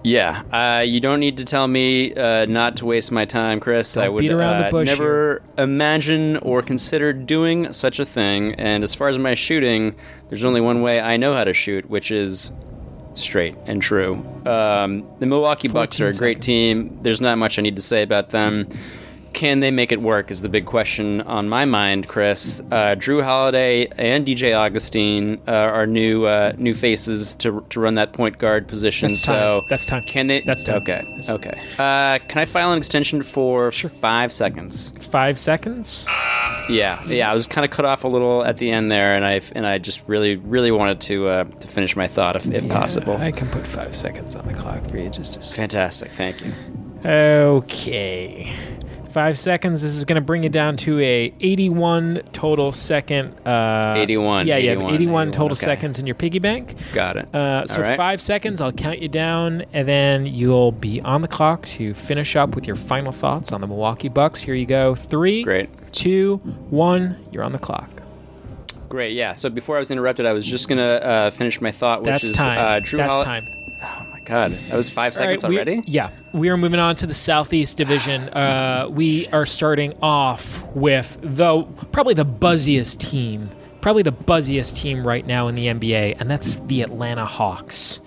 [0.04, 3.96] Yeah, uh, you don't need to tell me uh, not to waste my time, Chris.
[3.98, 8.56] I Don't would around the uh, never imagine or consider doing such a thing.
[8.56, 9.96] And as far as my shooting,
[10.30, 12.52] there's only one way I know how to shoot, which is
[13.14, 14.16] straight and true.
[14.46, 16.46] Um, the Milwaukee Bucks are a great seconds.
[16.46, 17.00] team.
[17.02, 18.68] There's not much I need to say about them.
[19.34, 20.30] Can they make it work?
[20.30, 22.60] Is the big question on my mind, Chris.
[22.72, 27.96] Uh, Jrue Holiday and DJ Augustin uh, are new uh, new faces to, to run
[27.96, 29.08] that point guard position.
[29.10, 29.36] That's time.
[29.36, 30.04] so That's time.
[30.04, 30.42] Can they?
[30.42, 30.76] That's time.
[30.82, 31.04] Okay.
[31.30, 31.60] Okay.
[31.80, 34.94] Uh, can I file an extension for five seconds?
[35.00, 36.06] Five seconds.
[36.70, 37.04] Yeah.
[37.06, 37.32] Yeah.
[37.32, 39.66] I was kind of cut off a little at the end there, and I and
[39.66, 43.18] I just really really wanted to uh, to finish my thought if, if possible.
[43.18, 45.10] I can put five seconds on the clock for you.
[45.10, 46.12] Just to Fantastic.
[46.12, 46.54] Thank you.
[47.04, 48.54] Okay.
[49.12, 49.82] Five seconds.
[49.82, 53.34] This is going to bring you down to a 81 total second.
[53.46, 55.66] Uh, 81, Yeah, you have 81, 81 total okay.
[55.66, 56.76] seconds in your piggy bank.
[56.94, 57.36] Got it.
[57.36, 57.98] Uh, so right.
[57.98, 58.62] five seconds.
[58.62, 62.66] I'll count you down, and then you'll be on the clock to finish up with
[62.66, 64.42] your final thoughts on the Milwaukee Bucks.
[64.42, 64.96] Here you go.
[64.96, 65.70] Three, Great.
[65.92, 66.38] two,
[66.70, 67.18] one.
[67.32, 67.90] You're on the clock.
[68.88, 69.14] Great.
[69.14, 69.34] Yeah.
[69.34, 72.24] So before I was interrupted, I was just gonna uh, finish my thought, which That's
[72.26, 72.58] is time.
[72.60, 73.48] Uh, Jrue That's Hol- time.
[73.84, 75.84] Oh God, that was five All right, seconds we- already.
[75.86, 78.30] yeah, we are moving on to the Southeast Division.
[78.30, 83.50] Uh, we are starting off with the probably the buzziest team,
[83.82, 88.00] probably the buzziest team right now in the NBA, and that's the Atlanta Hawks.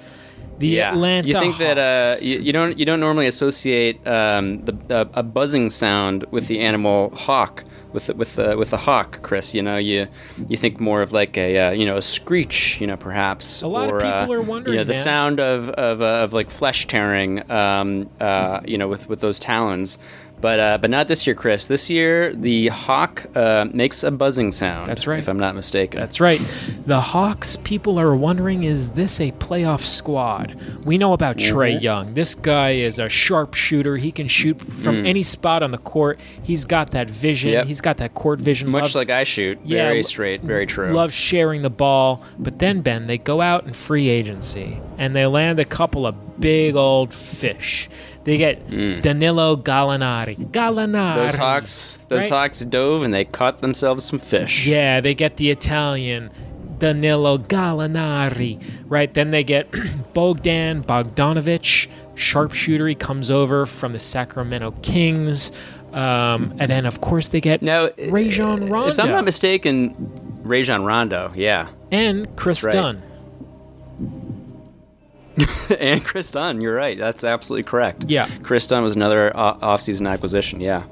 [0.61, 0.93] The yeah.
[0.93, 1.29] Atlanta.
[1.29, 5.23] you think that uh, you, you don't you don't normally associate um, the uh, a
[5.23, 9.55] buzzing sound with the animal hawk with the, with the with the hawk, Chris.
[9.55, 10.09] You know you
[10.49, 13.63] you think more of like a uh, you know a screech, you know perhaps.
[13.63, 15.03] A lot of or, uh, are wondering, You know the man.
[15.03, 17.49] sound of of, uh, of like flesh tearing.
[17.51, 19.99] Um, uh, you know with with those talons.
[20.45, 21.69] But, uh, but not this year, Chris.
[21.69, 24.91] This year, the hawk uh, makes a buzzing sound.
[24.91, 25.19] That's right.
[25.19, 25.99] If I'm not mistaken.
[25.99, 26.39] That's right.
[26.85, 30.61] The Hawks, people are wondering, is this a playoff squad?
[30.85, 32.13] We know about Trae Young.
[32.13, 33.97] This guy is a sharpshooter.
[33.97, 36.21] He can shoot from any spot on the court.
[36.43, 37.53] He's got that vision.
[37.53, 37.67] Yep.
[37.67, 38.69] He's got that court vision.
[38.69, 39.59] much Loves- like I shoot.
[39.65, 40.43] Yeah, Very straight.
[40.43, 40.91] Very true.
[40.91, 42.23] Love sharing the ball.
[42.39, 46.39] But then, Ben, they go out in free agency and they land a couple of
[46.39, 47.89] big old fish.
[48.25, 50.51] They get Danilo Gallinari.
[50.51, 51.15] Gallinari.
[51.15, 52.31] Those hawks, those Right?
[52.31, 54.67] hawks dove and they caught themselves some fish.
[54.67, 56.31] Yeah, they get the Italian
[56.79, 58.63] Danilo Gallinari.
[58.87, 59.69] Right, then they get
[60.15, 62.87] Bogdan Bogdanovich, sharpshooter.
[62.89, 65.53] He comes over from the Sacramento Kings.
[65.93, 69.95] Um, and then, of course, they get Now, Rajon Rondo if I'm not mistaken,
[70.43, 72.73] Rajon Rondo, yeah, and Kris right.
[72.73, 73.03] Dunn.
[75.79, 76.61] and Kris Dunn.
[76.61, 76.97] You're right.
[76.99, 78.05] That's absolutely correct.
[78.09, 78.29] Yeah.
[78.43, 80.61] Kris Dunn was another o- off-season acquisition.
[80.61, 80.85] Yeah.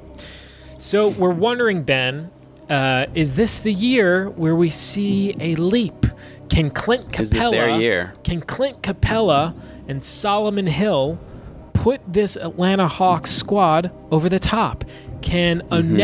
[0.78, 2.30] So we're wondering, Ben,
[2.68, 6.06] uh, is this the year where we see a leap?
[6.48, 8.14] Can Clint Capela, Is this their year?
[8.24, 9.54] Can Clint Capela
[9.88, 11.18] and Solomon Hill
[11.72, 14.84] put this Atlanta Hawks squad over the top?
[15.22, 15.96] Can Mm-hmm.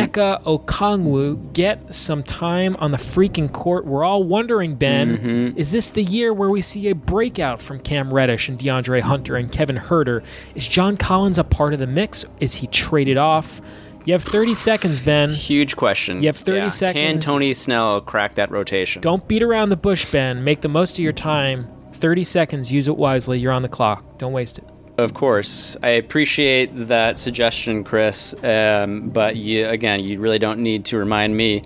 [0.47, 3.85] Okongwu get some time on the freaking court?
[3.87, 5.59] We're all wondering, Ben, Mm-hmm.
[5.59, 9.37] is this the year where we see a breakout from Cam Reddish and DeAndre Hunter
[9.37, 10.23] and Kevin Huerter?
[10.55, 12.25] Is John Collins a part of the mix?
[12.41, 13.61] Is he traded off?
[14.05, 15.29] You have 30 seconds, Ben.
[15.29, 16.23] Huge question.
[16.23, 16.69] You have 30 Yeah.
[16.69, 17.21] Can.
[17.21, 19.03] Tony Snell crack that rotation?
[19.03, 20.45] Don't beat around the bush, Ben.
[20.45, 21.67] Make the most of your time.
[21.93, 22.73] 30 seconds.
[22.73, 23.39] Use it wisely.
[23.39, 24.19] You're on the clock.
[24.19, 24.65] Don't waste it.
[24.99, 28.35] Of course, I appreciate that suggestion, Chris.
[28.43, 31.63] Um, but you, again, you really don't need to remind me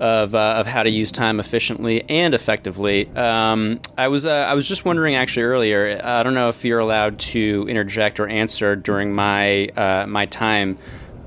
[0.00, 3.08] of, uh, of how to use time efficiently and effectively.
[3.14, 6.00] Um, I was uh, I was just wondering actually earlier.
[6.02, 10.76] I don't know if you're allowed to interject or answer during my uh, my time.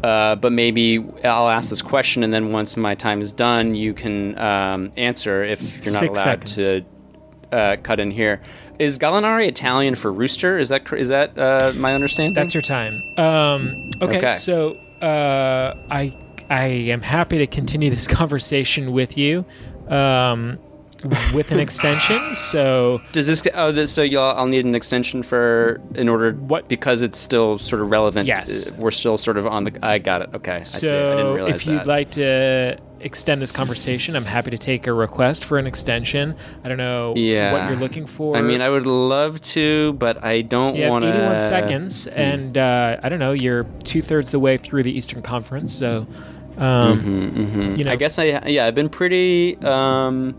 [0.03, 3.93] Uh, but maybe I'll ask this question, and then once my time is done, you
[3.93, 6.55] can um, answer if you're not Six allowed seconds.
[6.55, 6.85] to
[7.55, 8.41] uh, cut in here.
[8.79, 10.59] Is Gallinari Italian for rooster?
[10.59, 12.33] Is that is that uh, my understanding?
[12.33, 13.01] That's your time.
[13.17, 14.37] Um, okay, Okay.
[14.37, 16.13] so uh, I
[16.49, 19.45] I am happy to continue this conversation with you
[19.87, 20.59] um,
[21.33, 22.19] with an extension.
[22.35, 23.47] So Does this?
[23.53, 27.57] Oh, this, so y'all, I'll need an extension for in order What- because it's still
[27.59, 28.27] sort of relevant.
[28.27, 28.71] Yes.
[28.71, 29.79] uh, we're still sort of on the.
[29.81, 30.29] I got it.
[30.35, 30.87] Okay, I see.
[30.87, 31.87] I didn't so realize if you'd that.
[31.87, 36.35] like to extend this conversation, I'm happy to take a request for an extension.
[36.63, 38.35] I don't know yeah, what you're looking for.
[38.35, 41.09] I mean, I would love to, but I don't You have want to.
[41.09, 43.33] 81 seconds, and uh, I don't know.
[43.33, 46.07] You're two thirds the way through the Eastern Conference, so
[46.57, 47.91] um, you know.
[47.91, 50.37] I guess I yeah I've been pretty um,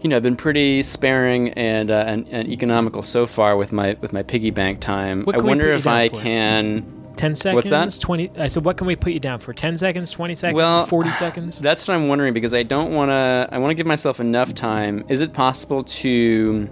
[0.00, 3.96] you know I've been pretty sparing and, uh, and and economical so far with my
[4.00, 5.28] with my piggy bank time.
[5.32, 6.20] I wonder if I for?
[6.20, 6.99] can.
[7.20, 7.54] Ten seconds.
[7.54, 8.00] what's that?
[8.00, 8.30] Twenty.
[8.38, 9.52] I said, what can we put you down for?
[9.52, 11.60] Ten seconds, twenty seconds, Well, forty seconds.
[11.60, 13.48] That's what I'm wondering because I don't want to.
[13.50, 15.04] I want to give myself enough time.
[15.08, 16.68] Is it possible to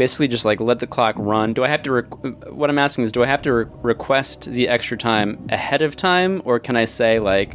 [0.00, 1.52] basically just like let the clock run.
[1.52, 2.00] Do I have to?
[2.48, 5.94] What I'm asking is, do I have to re- request the extra time ahead of
[5.94, 7.54] time, or can I say like,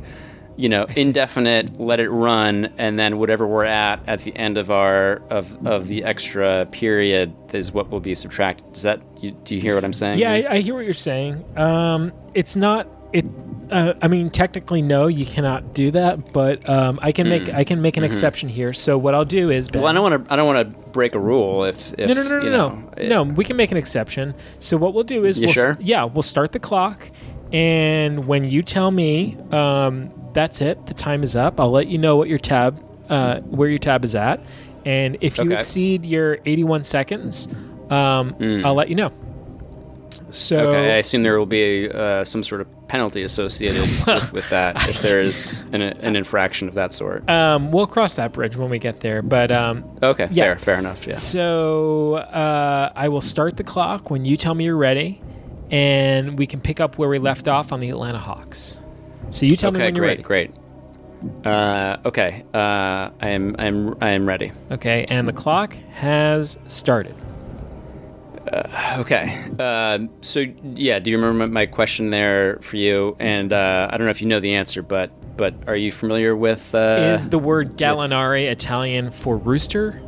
[0.57, 4.71] you know, indefinite, let it run, and then whatever we're at at the end of
[4.71, 8.71] our of of the extra period is what will be subtracted?
[8.73, 9.01] Does that?
[9.21, 10.19] You, do you hear what I'm saying?
[10.19, 11.43] Yeah, I, I hear what you're saying.
[11.57, 13.25] Um, it's not it.
[13.71, 16.31] Uh, I mean, technically, no, you cannot do that.
[16.31, 18.73] But um, I can make I can make an exception here.
[18.73, 19.83] So what I'll do is, Ben, Mm.
[19.83, 19.83] Mm-hmm.
[19.83, 20.33] Well, I don't want to.
[20.33, 21.63] I don't want to break a rule.
[21.65, 23.23] If, if no, no, no, no, you no, know, it- no.
[23.23, 24.35] We can make an exception.
[24.59, 25.77] So what we'll do is, You we'll, sure?
[25.81, 27.09] Yeah, we'll start the clock,
[27.51, 31.59] and when you tell me um, that's it, the time is up.
[31.59, 34.39] I'll let you know what your tab, uh, where your tab is at,
[34.85, 35.57] and if you Okay.
[35.57, 37.47] exceed your 81 seconds,
[37.89, 39.11] um, I'll let you know.
[40.31, 40.57] So.
[40.57, 44.89] Okay, I assume there will be uh, some sort of penalty associated with, with that
[44.89, 47.27] if there is an, an infraction of that sort.
[47.29, 49.21] um, we'll cross that bridge when we get there.
[49.21, 50.43] But um, Okay, yeah.
[50.43, 51.07] fair, fair enough.
[51.07, 51.13] Yeah.
[51.13, 55.21] So uh, I will start the clock when you tell me you're ready,
[55.71, 58.81] and we can pick up where we left off on the Atlanta Hawks.
[59.31, 60.49] So you tell me Okay, when you're great, ready.
[60.49, 60.51] great.
[61.45, 62.57] Uh, okay, uh,
[63.19, 64.51] I am, I am, I am ready.
[64.71, 67.15] Okay, and the clock has started.
[68.97, 69.43] Okay.
[69.57, 73.15] Uh, so yeah, do you remember my question there for you?
[73.19, 76.35] And uh, I don't know if you know the answer, but but are you familiar
[76.35, 76.73] with?
[76.75, 79.99] Uh, Is the word Gallinari Italian for rooster?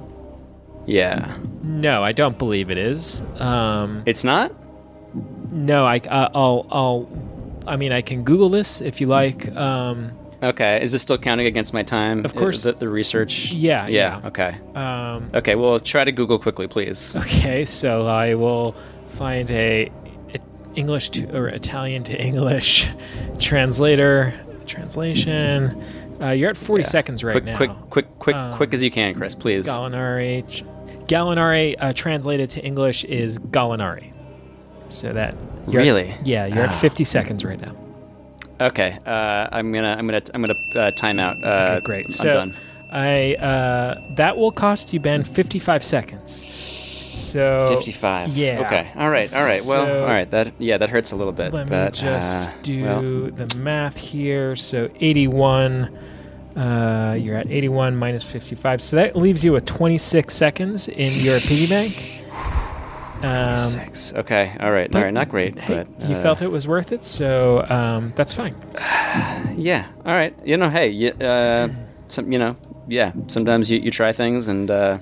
[0.86, 1.36] yeah?
[1.63, 3.21] No, I don't believe it is.
[3.39, 4.53] Um, It's not.
[5.51, 7.10] no, I, uh, I'll, I'll,
[7.67, 9.53] I mean, I can Google this if you like.
[9.56, 10.12] Um,
[10.43, 10.80] Okay.
[10.84, 12.23] Is this still counting against my time?
[12.23, 12.62] Of course.
[12.62, 13.53] The, the research.
[13.53, 14.19] Yeah, Yeah.
[14.21, 14.27] yeah.
[14.27, 14.56] Okay.
[14.75, 15.56] um, Okay.
[15.56, 17.15] Well, try to Google quickly, please.
[17.15, 18.75] Okay, so I will
[19.10, 19.89] find a,
[20.36, 20.39] a
[20.75, 22.88] English to or Italian to English
[23.39, 24.32] translator
[24.67, 25.84] translation.
[26.21, 27.58] Uh, you're at 40 seconds right quick, now.
[27.58, 29.34] quick, quick, quick, Um, quick as you can, Chris.
[29.36, 29.67] Please.
[29.67, 30.43] Gallinari,
[31.08, 34.13] Gallinari uh, translated to English is Gallinari.
[34.89, 35.36] So that
[35.67, 36.15] you're at- Really?
[36.23, 36.80] yeah, you're at Ah.
[36.80, 37.73] 50 seconds right now.
[38.60, 38.97] Okay.
[39.06, 41.43] Uh, I'm gonna, I'm gonna, I'm gonna uh, time out.
[41.43, 42.06] Uh, Okay, great.
[42.06, 42.56] I'm so done.
[42.89, 46.43] I uh, that will cost you Ben 55 seconds.
[47.17, 48.38] So 55.
[48.38, 48.62] yeah.
[48.65, 48.88] Okay.
[48.95, 49.32] All right.
[49.36, 49.62] All right.
[49.65, 50.02] Well.
[50.04, 50.30] All right.
[50.32, 50.54] That.
[50.60, 50.78] Yeah.
[50.78, 51.52] That hurts a little bit.
[51.54, 54.56] Let but, me just uh, do well, the math here.
[54.56, 55.97] So 81,
[56.56, 58.82] uh, you're at 81 minus 55.
[58.82, 62.23] So that leaves you with 26 seconds in your piggy bank.
[63.23, 64.13] Um, six.
[64.13, 64.56] Okay.
[64.60, 64.93] All right.
[64.95, 65.13] All right.
[65.13, 68.56] Not great, hey, but you uh, felt it was worth it, so um, that's fine.
[69.58, 69.88] Yeah.
[70.06, 70.36] All right.
[70.45, 70.69] You know.
[70.69, 70.89] Hey.
[70.89, 71.69] You, uh,
[72.08, 72.32] some.
[72.32, 72.56] You know.
[72.88, 73.12] Yeah.
[73.27, 74.99] Sometimes you, you try things, and uh,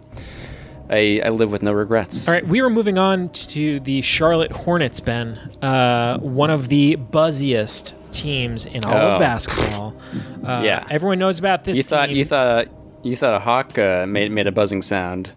[0.90, 2.28] I I live with no regrets.
[2.28, 5.38] All right, we are moving on to the Charlotte Hornets, Ben.
[5.62, 9.14] Uh, one of the buzziest teams in all Oh.
[9.16, 9.96] of basketball.
[10.46, 10.86] Uh, Yeah.
[10.92, 11.76] everyone knows about this.
[11.76, 12.18] You thought team.
[12.18, 12.68] you thought
[13.02, 15.34] you thought a hawk uh, made made a buzzing sound.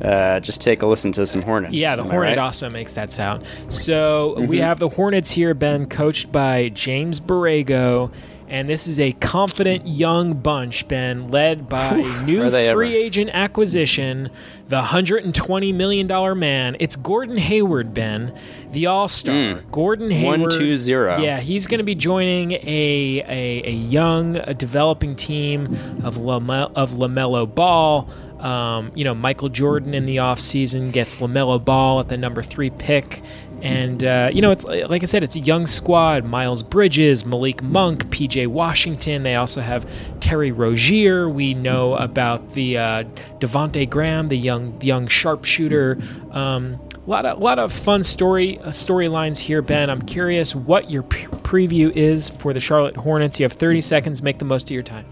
[0.00, 1.74] Uh, just take a listen to some hornets.
[1.74, 2.38] Yeah, the Am Hornet right?
[2.38, 2.44] Mm-hmm.
[2.44, 3.44] also makes that sound.
[3.68, 8.10] So we have the Hornets here, Ben, coached by James Borrego.
[8.48, 11.92] And this is a confident young bunch, Ben, led by
[12.24, 12.82] new free ever.
[12.82, 14.28] agent acquisition,
[14.66, 16.76] the $120 million man.
[16.80, 18.36] It's Gordon Hayward, Ben,
[18.72, 19.62] the all star.
[19.70, 20.36] Gordon Hayward.
[20.38, 20.42] Hmm.
[20.42, 21.18] One, two, zero.
[21.20, 25.66] Yeah, he's going to be joining a, a, a young, a developing team
[26.02, 28.10] of, Lame- of LaMelo Ball.
[28.40, 32.70] Um, you know, Michael Jordan in the offseason gets LaMelo Ball at the number three
[32.70, 33.22] pick.
[33.62, 36.24] And, uh, you know, it's like I said, it's a young squad.
[36.24, 39.22] Miles Bridges, Malik Monk, PJ Washington.
[39.22, 39.86] They also have
[40.20, 41.28] Terry Rozier.
[41.28, 43.04] We know about the uh,
[43.38, 45.98] Devonte Graham, the young young sharpshooter.
[46.30, 49.90] Um, a lot of lot of fun story uh, storylines here, Ben.
[49.90, 53.38] I'm curious what your pre- preview is for the Charlotte Hornets.
[53.38, 54.22] You have 30 seconds.
[54.22, 55.04] Make the most of your time.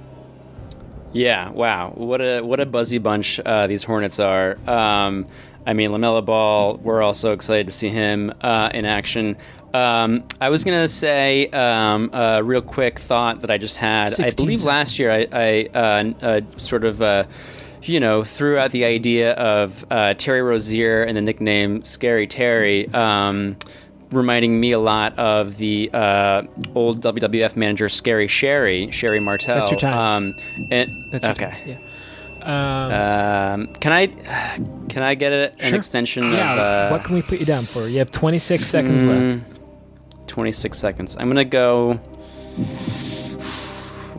[1.12, 4.58] Yeah, wow, what a what a buzzy bunch uh, these Hornets are.
[4.66, 5.26] Um,
[5.66, 6.76] I mean, LaMelo Ball.
[6.76, 9.36] We're also excited to see him uh, in action.
[9.74, 14.08] Um, I was gonna say um, a real quick thought that I just had.
[14.08, 17.02] I 16 believe last year I, I uh, uh, sort of.
[17.02, 17.24] Uh,
[17.82, 22.92] you know, threw out the idea of uh, Terry Rozier and the nickname Scary Terry,
[22.92, 23.56] um,
[24.10, 26.42] reminding me a lot of the uh,
[26.74, 29.56] old WWF manager Scary Sherri, Sherri Martel.
[29.56, 29.98] That's your time.
[29.98, 30.36] Um,
[30.70, 31.50] and, That's okay.
[31.50, 31.58] time.
[31.66, 31.76] Yeah.
[32.40, 32.92] Um,
[33.62, 34.06] Um, can I
[34.88, 35.76] can I get a, an Sure.
[35.78, 36.52] extension yeah.
[36.52, 37.88] of uh, what can we put you down for?
[37.88, 39.40] You have 26 seconds left.
[40.28, 41.16] 26 seconds?
[41.18, 42.00] I'm gonna go.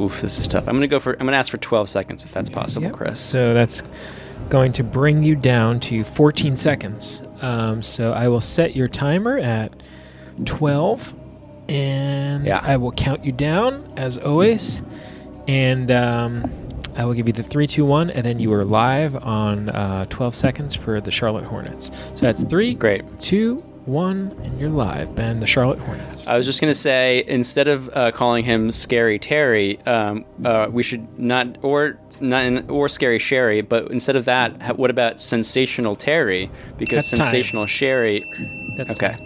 [0.02, 0.68] Oof, this is tough.
[0.68, 1.14] I'm gonna go for.
[1.14, 2.94] I'm gonna ask for 12 seconds if that's possible, Yep.
[2.96, 3.20] Chris.
[3.20, 3.84] So that's
[4.50, 7.22] going to bring you down to 14 seconds.
[7.42, 9.72] Um, so I will set your timer at
[10.46, 11.14] 12,
[11.70, 12.60] and Yeah.
[12.64, 14.82] I will count you down as always.
[15.48, 16.52] And um,
[16.96, 20.06] I will give you the three, two, one, and then you are live on uh,
[20.06, 21.92] 12 seconds for the Charlotte Hornets.
[22.16, 23.20] So that's three, Great.
[23.20, 25.40] two, one, and you're live, Ben.
[25.40, 26.28] The Charlotte Hornets.
[26.28, 30.84] I was just gonna say instead of uh, calling him Scary Terry, um, uh, we
[30.84, 36.50] should not or not or Scary Sherri, but instead of that, what about Sensational Terry?
[36.78, 37.22] Because That's time.
[37.22, 38.26] Sensational Sherri.
[38.78, 39.18] That's Okay.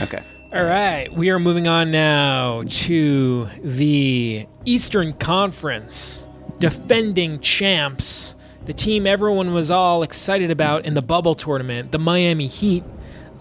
[0.00, 0.22] Okay.
[0.54, 6.26] All right, we are moving on now to the Eastern Conference
[6.62, 8.36] defending champs,
[8.66, 12.84] the team everyone was all excited about in the bubble tournament, the Miami Heat.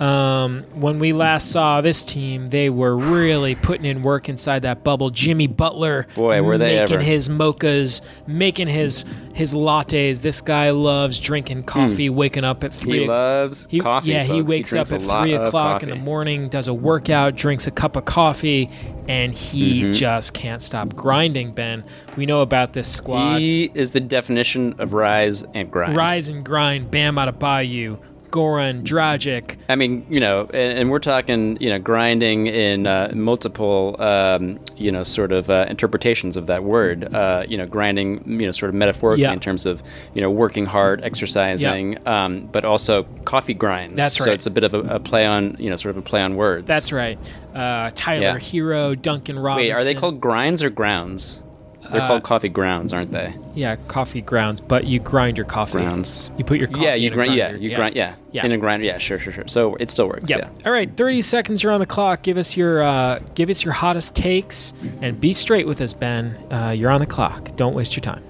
[0.01, 4.83] Um, when we last saw this team, they were really putting in work inside that
[4.83, 5.11] bubble.
[5.11, 7.03] Jimmy Butler, Boy, were they making ever.
[7.03, 10.21] his mochas, making his his lattes.
[10.21, 13.01] This guy loves drinking coffee, waking up at three.
[13.01, 14.09] He loves He- coffee.
[14.09, 14.49] Yeah, he folks.
[14.49, 18.05] wakes up at three o'clock in the morning, does a workout, drinks a cup of
[18.05, 18.69] coffee,
[19.07, 19.91] and he Mm-hmm.
[19.93, 21.51] just can't stop grinding.
[21.51, 21.83] Ben,
[22.17, 23.37] we know about this squad.
[23.37, 25.95] He is the definition of rise and grind.
[25.95, 26.89] Rise and grind.
[26.89, 27.99] Bam Adebayo.
[28.31, 29.57] Goran Dragic.
[29.69, 34.59] I mean, you know, and, and we're talking, you know, grinding in uh, multiple, um,
[34.77, 37.13] you know, sort of uh, interpretations of that word.
[37.13, 39.33] Uh, you know, grinding, you know, sort of metaphorically Yeah.
[39.33, 43.97] in terms of, you know, working hard, exercising, um, but also coffee grinds.
[43.97, 44.25] That's right.
[44.25, 46.21] So it's a bit of a, a play on, you know, sort of a play
[46.21, 46.65] on words.
[46.67, 47.19] That's right.
[47.53, 48.35] Uh, Tyler Yeah.
[48.37, 49.67] Herro, Duncan Robinson.
[49.67, 51.43] Wait, are they called grinds or grounds?
[51.91, 53.33] They're Uh, called coffee grounds, aren't they?
[53.55, 55.79] Yeah, coffee grounds, but you grind your coffee.
[55.79, 56.31] Grounds.
[56.37, 57.35] You put your coffee Yeah, you in a grind.
[57.35, 57.95] Yeah, you grind.
[57.95, 58.45] Yeah, Yeah.
[58.45, 58.85] in a grinder.
[58.85, 59.43] Yeah, sure, sure, sure.
[59.47, 60.29] So it still works.
[60.29, 60.39] Yep.
[60.39, 60.65] Yeah.
[60.65, 61.61] All right, 30 seconds.
[61.63, 62.21] You're on the clock.
[62.21, 66.37] Give us your uh, give us your hottest takes and be straight with us, Ben.
[66.51, 67.55] Uh, you're on the clock.
[67.55, 68.23] Don't waste your time.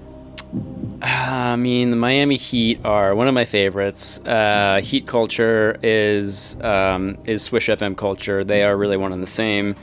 [1.02, 4.20] I mean, the Miami Heat are one of my favorites.
[4.24, 8.44] Uh, heat culture is um, is Swish FM culture.
[8.44, 9.74] They are really one and the same.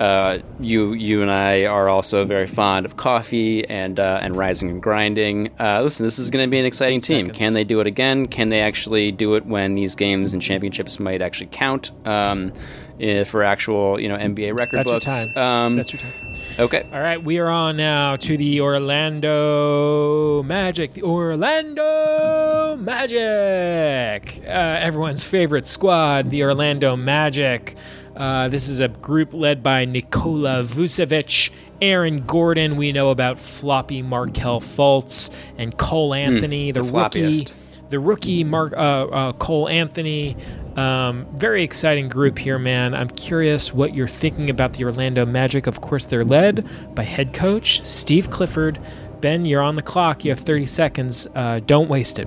[0.00, 4.68] Uh, you you and I are also very fond of coffee and uh, and rising
[4.70, 5.50] and grinding.
[5.60, 7.26] Uh, listen, this is going to be an exciting team.
[7.26, 7.38] seconds.
[7.38, 8.26] Can they do it again?
[8.26, 12.52] Can they actually do it when these games and championships might actually count um,
[12.98, 15.06] eh, for actual you know NBA record That's your books?
[15.06, 15.36] time.
[15.36, 16.12] Um, That's your time.
[16.58, 16.84] okay.
[16.92, 20.94] All right, we are on now to the Orlando Magic.
[20.94, 27.76] The Orlando Magic, uh, everyone's favorite squad, the Orlando Magic.
[28.16, 31.50] Uh, this is a group led by Nikola Vucevic,
[31.80, 32.76] Aaron Gordon.
[32.76, 37.44] We know about floppy Markelle Fultz and Cole Anthony, the, the rookie.
[37.90, 40.36] The rookie Mark uh, uh, Cole Anthony.
[40.76, 42.94] Um, very exciting group here, man.
[42.94, 45.66] I'm curious what you're thinking about the Orlando Magic.
[45.66, 48.80] Of course, they're led by head coach Steve Clifford.
[49.20, 50.24] Ben, you're on the clock.
[50.24, 51.26] You have 30 seconds.
[51.34, 52.26] Uh, don't waste it.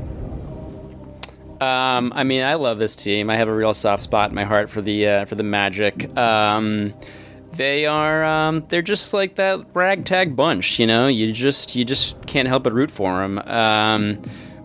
[1.61, 3.29] Um, I mean, I love this team.
[3.29, 6.15] I have a real soft spot in my heart for the uh, for the Magic.
[6.17, 6.93] Um,
[7.53, 11.07] they are um, they're just like that ragtag bunch, you know.
[11.07, 13.39] You just you just can't help but root for them.
[13.39, 14.21] Um,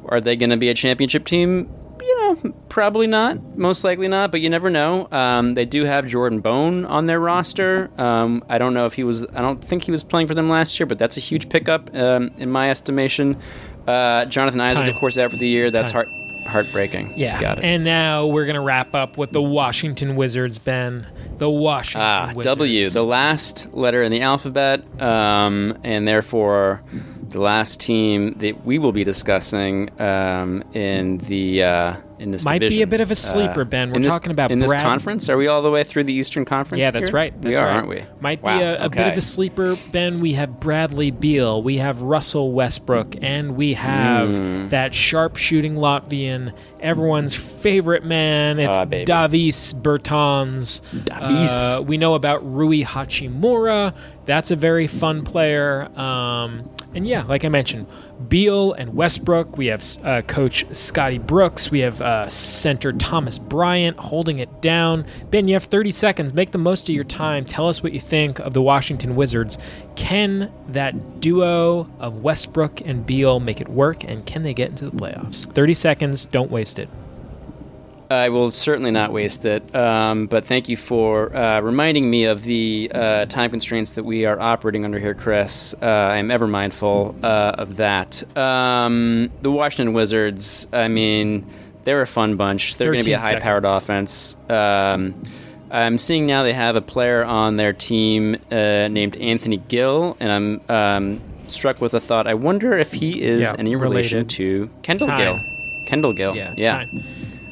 [0.06, 1.72] are they going to be a championship team?
[2.00, 3.56] You know, probably not.
[3.56, 5.06] Most likely not, but you never know.
[5.12, 7.90] Um, they do have Jordan Bone on their roster.
[7.98, 9.24] Um, I don't know if he was.
[9.24, 11.94] I don't think he was playing for them last year, but that's a huge pickup
[11.94, 13.38] um, in my estimation.
[13.86, 14.88] Uh, Jonathan Isaac, Time.
[14.88, 15.70] of course, out for the year.
[15.70, 16.06] That's Time.
[16.06, 17.14] heart heartbreaking.
[17.16, 17.40] Yeah.
[17.40, 17.64] got it.
[17.64, 21.06] And now we're going to wrap up with the Washington Wizards, Ben.
[21.38, 22.56] The Washington Ah, Wizards.
[22.56, 26.82] W, the last letter in the alphabet, um, and therefore
[27.30, 32.58] the last team that we will be discussing um, in the uh, in this Might
[32.60, 33.92] be a bit of a sleeper, Uh, Ben.
[33.92, 35.28] We're this- talking about in this Brad- conference.
[35.30, 36.80] Are we all the way through the Eastern Conference?
[36.82, 37.16] Yeah, that's here?
[37.16, 37.32] right.
[37.38, 37.74] we That's are, right.
[37.76, 38.02] aren't we?
[38.20, 40.18] Might Wow, be a, a bit of a sleeper, Ben.
[40.18, 44.68] We have Bradley Beal, we have Russell Westbrook, and we have Hmm.
[44.68, 48.58] that sharp shooting Latvian, everyone's favorite man.
[48.58, 49.04] It's baby.
[49.06, 50.82] Davis Bertans.
[51.04, 51.50] Davis.
[51.50, 53.94] Uh, we know about Rui Hachimura.
[54.26, 55.88] That's a very fun player.
[55.98, 57.86] Um, and yeah, like I mentioned,
[58.28, 59.56] Beal and Westbrook.
[59.56, 61.70] We have uh, coach Scotty Brooks.
[61.70, 65.06] We have uh, center Thomas Bryant holding it down.
[65.30, 66.34] Ben, you have 30 seconds.
[66.34, 67.44] Make the most of your time.
[67.44, 69.58] Tell us what you think of the Washington Wizards.
[69.94, 74.02] Can that duo of Westbrook and Beal make it work?
[74.04, 75.50] And can they get into the playoffs?
[75.52, 76.26] 30 seconds.
[76.26, 76.88] Don't waste it.
[78.10, 79.74] I will certainly not waste it.
[79.74, 84.24] Um, but thank you for uh, reminding me of the uh, time constraints that we
[84.26, 85.74] are operating under here, Chris.
[85.80, 88.36] Uh, I am ever mindful uh, of that.
[88.36, 91.46] Um, the Washington Wizards, I mean,
[91.84, 92.74] they're a fun bunch.
[92.76, 94.36] They're going to be a high powered offense.
[94.48, 95.14] Um,
[95.70, 100.32] I'm seeing now they have a player on their team uh, named Anthony Gill, and
[100.32, 102.26] I'm um, struck with a thought.
[102.26, 104.30] I wonder if he is Yeah, any relation related.
[104.30, 105.18] to Kendall Time.
[105.18, 105.40] Gill.
[105.86, 106.34] Kendall Gill.
[106.36, 106.86] Yeah, yeah.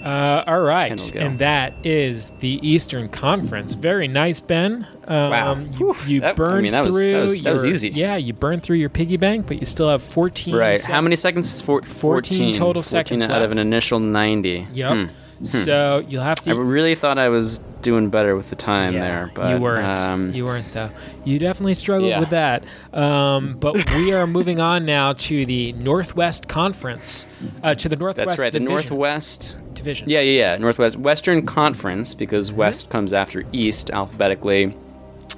[0.05, 3.74] Uh, all right, and that is the Eastern Conference.
[3.74, 4.86] Very nice, Ben.
[5.09, 5.59] Um, Wow.
[5.78, 7.12] You, you That- I burned mean, that was- through.
[7.12, 7.88] that was- that was your- easy.
[7.90, 10.55] Yeah, you burned through your piggy bank, but you still have 14.
[10.55, 10.78] Right.
[10.78, 11.61] sec- How many seconds?
[11.61, 14.68] Four, 14 total 14 seconds out of an initial 90.
[14.72, 14.92] Yep.
[14.92, 15.05] Hmm.
[15.43, 16.51] So you'll have to.
[16.51, 19.86] I really thought I was doing better with the time Yeah, there, but you weren't.
[19.99, 20.91] Um, you weren't though.
[21.24, 22.20] You definitely struggled Yeah.
[22.20, 22.64] with that.
[22.93, 27.26] Um, but we are moving on now to the Northwest Conference,
[27.62, 28.28] uh, to the Northwest.
[28.30, 28.53] that's right.
[28.53, 28.89] The Division.
[28.91, 29.59] Northwest.
[29.74, 30.09] Division.
[30.11, 30.57] Yeah, yeah, yeah.
[30.59, 32.59] Northwest Western Conference because Mm-hmm.
[32.59, 34.76] West comes after East alphabetically.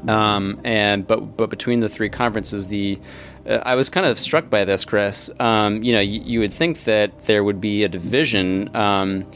[0.08, 2.98] Um, and but but between the three conferences, the
[3.46, 5.30] uh, I was kind of struck by this, Chris.
[5.38, 9.26] Um, you know, you, you would think that there would be a division um,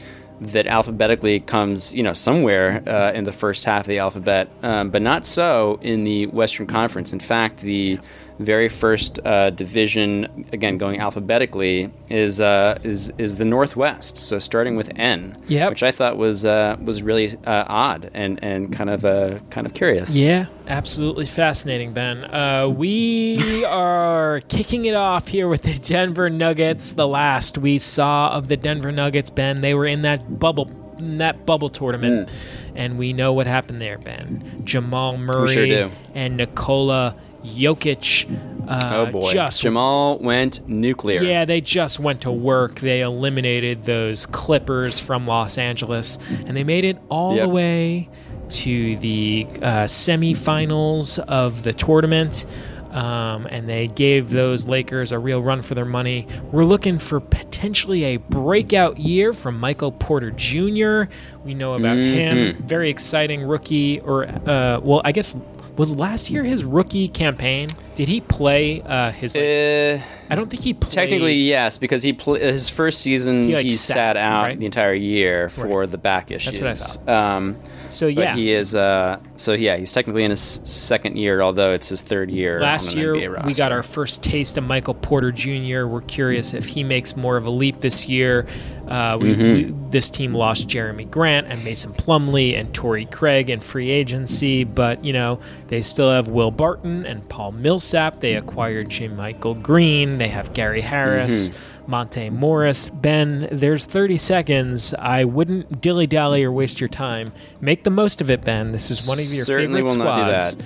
[0.41, 4.89] that alphabetically comes, you know, somewhere uh, in the first half of the alphabet, um,
[4.89, 7.13] but not so in the Western Conference.
[7.13, 7.99] In fact, the
[8.39, 14.17] very first uh, division, again going alphabetically, is uh, is is the Northwest.
[14.17, 15.69] So starting with N, Yep.
[15.69, 19.65] which I thought was uh, was really uh, odd and and kind of uh, kind
[19.65, 20.15] of curious.
[20.17, 22.25] Yeah, absolutely fascinating, Ben.
[22.25, 26.93] Uh, we are kicking it off here with the Denver Nuggets.
[26.93, 31.19] The last we saw of the Denver Nuggets, Ben, they were in that bubble, in
[31.19, 32.29] that bubble tournament,
[32.75, 34.61] and we know what happened there, Ben.
[34.65, 37.15] Jamal Murray sure and Nikola
[37.45, 38.25] Jokic.
[38.67, 41.21] Uh, Oh boy, just Jamal went nuclear.
[41.21, 42.79] yeah, they just went to work.
[42.79, 46.17] They eliminated those Clippers from Los Angeles,
[46.47, 47.43] and they made it all Yep.
[47.45, 48.09] the way
[48.49, 52.45] to the uh, semifinals of the tournament.
[52.91, 56.27] Um, and they gave those Lakers a real run for their money.
[56.53, 61.11] We're looking for potentially a breakout year from Michael Porter Jr.
[61.43, 62.55] We know about him.
[62.65, 65.35] Very exciting rookie, or uh, well, I guess
[65.77, 67.67] was last year his rookie campaign.
[67.95, 69.35] Did he play uh, his?
[69.35, 70.91] like- Uh, I don't think he played.
[70.91, 74.59] Technically, yes, because he pl- his first season He, he, sat, sat, out right?
[74.59, 75.91] the entire year for Right.
[75.91, 76.57] the back issues.
[76.59, 77.09] what I thought.
[77.09, 77.55] Um,
[77.89, 78.75] So but yeah, he is.
[78.75, 82.59] Uh, so yeah, he's technically in his second year, although it's his third year.
[82.61, 83.15] last year
[83.45, 85.85] we got our first taste of Michael Porter Jr.
[85.85, 88.47] We're curious if he makes more of a leap this year.
[88.87, 89.43] Uh, we, Mm-hmm.
[89.53, 94.63] we, this team lost Jerami Grant and Mason Plumlee and Torrey Craig in free agency,
[94.63, 98.19] but you know they still have Will Barton and Paul Millsap.
[98.19, 100.19] They acquired JaMychal Green.
[100.19, 101.49] They have Gary Harris.
[101.49, 101.59] Mm-hmm.
[101.87, 104.93] Monte Morris, Ben, there's 30 seconds.
[104.97, 107.31] I wouldn't dilly dally or waste your time.
[107.61, 108.71] Make the most of it, Ben.
[108.71, 110.55] This is one of your Certainly favorite will not do squads.
[110.55, 110.65] that.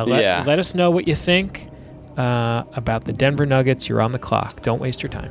[0.00, 0.44] Uh, let, Yeah.
[0.46, 1.68] let us know what you think
[2.16, 3.88] uh, about the Denver Nuggets.
[3.88, 4.62] You're on the clock.
[4.62, 5.30] Don't waste your time.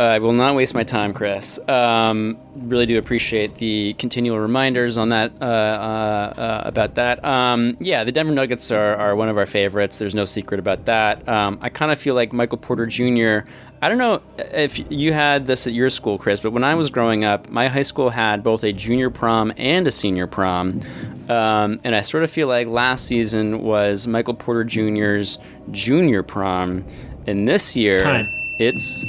[0.00, 1.58] I will not waste my time, Chris.
[1.68, 7.24] Um, really do appreciate the continual reminders on that uh, uh, uh, about that.
[7.24, 9.98] Um, yeah, the Denver Nuggets are, are one of our favorites.
[9.98, 11.28] There's no secret about that.
[11.28, 13.48] Um, I kind of feel like Michael Porter Jr.
[13.80, 16.90] I don't know if you had this at your school, Chris, but when I was
[16.90, 20.80] growing up, my high school had both a junior prom and a senior prom.
[21.28, 25.38] Um, and I sort of feel like last season was Michael Porter Jr.'s
[25.70, 26.84] junior prom.
[27.26, 28.26] And this year, Time.
[28.58, 29.04] it's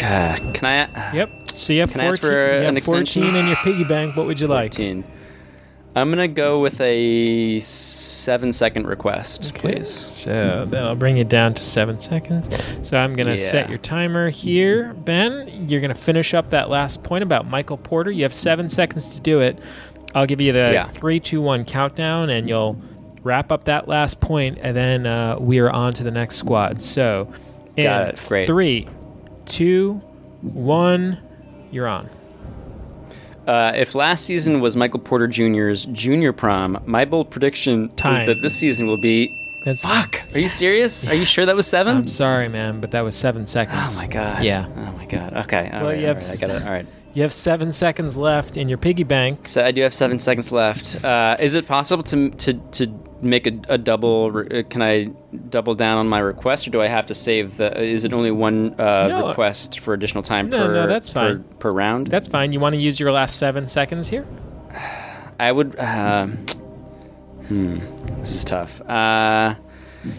[0.00, 1.12] God, can I?
[1.14, 1.30] Yep.
[1.54, 3.22] So you have Can I ask 14, for you have an extension?
[3.22, 4.16] 14 in your piggy bank.
[4.16, 4.72] What would you like?
[4.74, 5.04] 14.
[5.96, 9.88] I'm gonna go with a seven second request, please.
[9.88, 12.48] So that'll bring it down to seven seconds.
[12.82, 14.92] So I'm going to set your timer here.
[14.94, 18.10] Ben, you're going to finish up that last point about Michael Porter.
[18.12, 19.58] You have seven seconds to do it.
[20.14, 20.84] I'll give you the Yeah.
[20.86, 22.80] three, two, one countdown, and you'll
[23.24, 26.80] wrap up that last point, and then uh, we are on to the next squad.
[26.80, 27.32] So,
[27.76, 28.24] in Got it.
[28.28, 28.46] Great.
[28.46, 28.88] Three,
[29.48, 29.94] two,
[30.42, 31.18] one,
[31.72, 32.08] you're on.
[33.46, 38.20] Uh, if last season was Michael Porter Jr.'s junior prom, my bold prediction Time.
[38.22, 39.34] is that this season will be.
[39.64, 40.22] That's, Fuck!
[40.34, 41.08] Are you serious?
[41.08, 43.96] Are you sure that was 7 I'm sorry, man, but that was seven seconds.
[43.98, 44.44] Oh my god.
[44.44, 44.66] Yeah.
[44.68, 45.32] Oh my god.
[45.34, 45.68] Okay.
[45.72, 46.62] All Well, right, you all have right, I s- got it.
[46.62, 46.86] All right.
[47.18, 49.48] You have seven seconds left in your piggy bank.
[49.48, 51.04] So I do have seven seconds left.
[51.04, 52.86] Uh, is it possible to to to
[53.22, 54.30] make a, a double?
[54.30, 55.06] re- uh, Can I
[55.50, 57.76] double down on my request, or do I have to save the?
[57.82, 59.28] Is it only one uh, No.
[59.30, 60.72] request for additional time No, per?
[60.72, 62.06] no, that's per- Per, round.
[62.06, 62.52] That's fine.
[62.52, 64.24] You want to use your last seven seconds here?
[65.40, 65.74] I would.
[65.76, 66.26] Uh,
[67.48, 67.80] hmm.
[68.20, 68.80] This is tough.
[68.82, 69.56] Uh,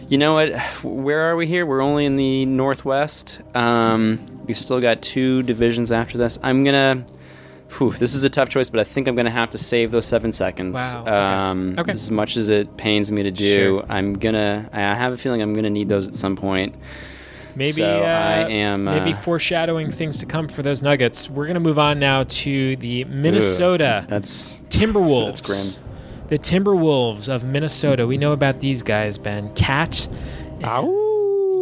[0.08, 0.60] you know what?
[0.84, 1.66] Where are we here?
[1.66, 3.42] We're only in the northwest.
[3.56, 6.40] Um, we've still got two divisions after this.
[6.44, 7.06] I'm gonna.
[7.78, 10.06] Whew, this is a tough choice, but I think I'm gonna have to save those
[10.08, 10.74] seven seconds.
[10.74, 11.12] Wow, okay.
[11.12, 11.92] Um, Okay.
[11.92, 13.86] As much as it pains me to do, Sure.
[13.88, 14.68] I'm gonna.
[14.74, 16.76] I have a feeling I'm gonna need those at some point.
[17.56, 21.30] Maybe So uh, I am, maybe uh, foreshadowing things to come for those Nuggets.
[21.30, 25.42] We're gonna move on now to the Minnesota That's Timberwolves.
[25.42, 25.42] That's
[25.82, 25.89] grim.
[26.30, 28.06] The Timberwolves of Minnesota.
[28.06, 29.50] We know about these guys, Ben.
[29.56, 30.08] Cat.
[30.62, 30.96] and-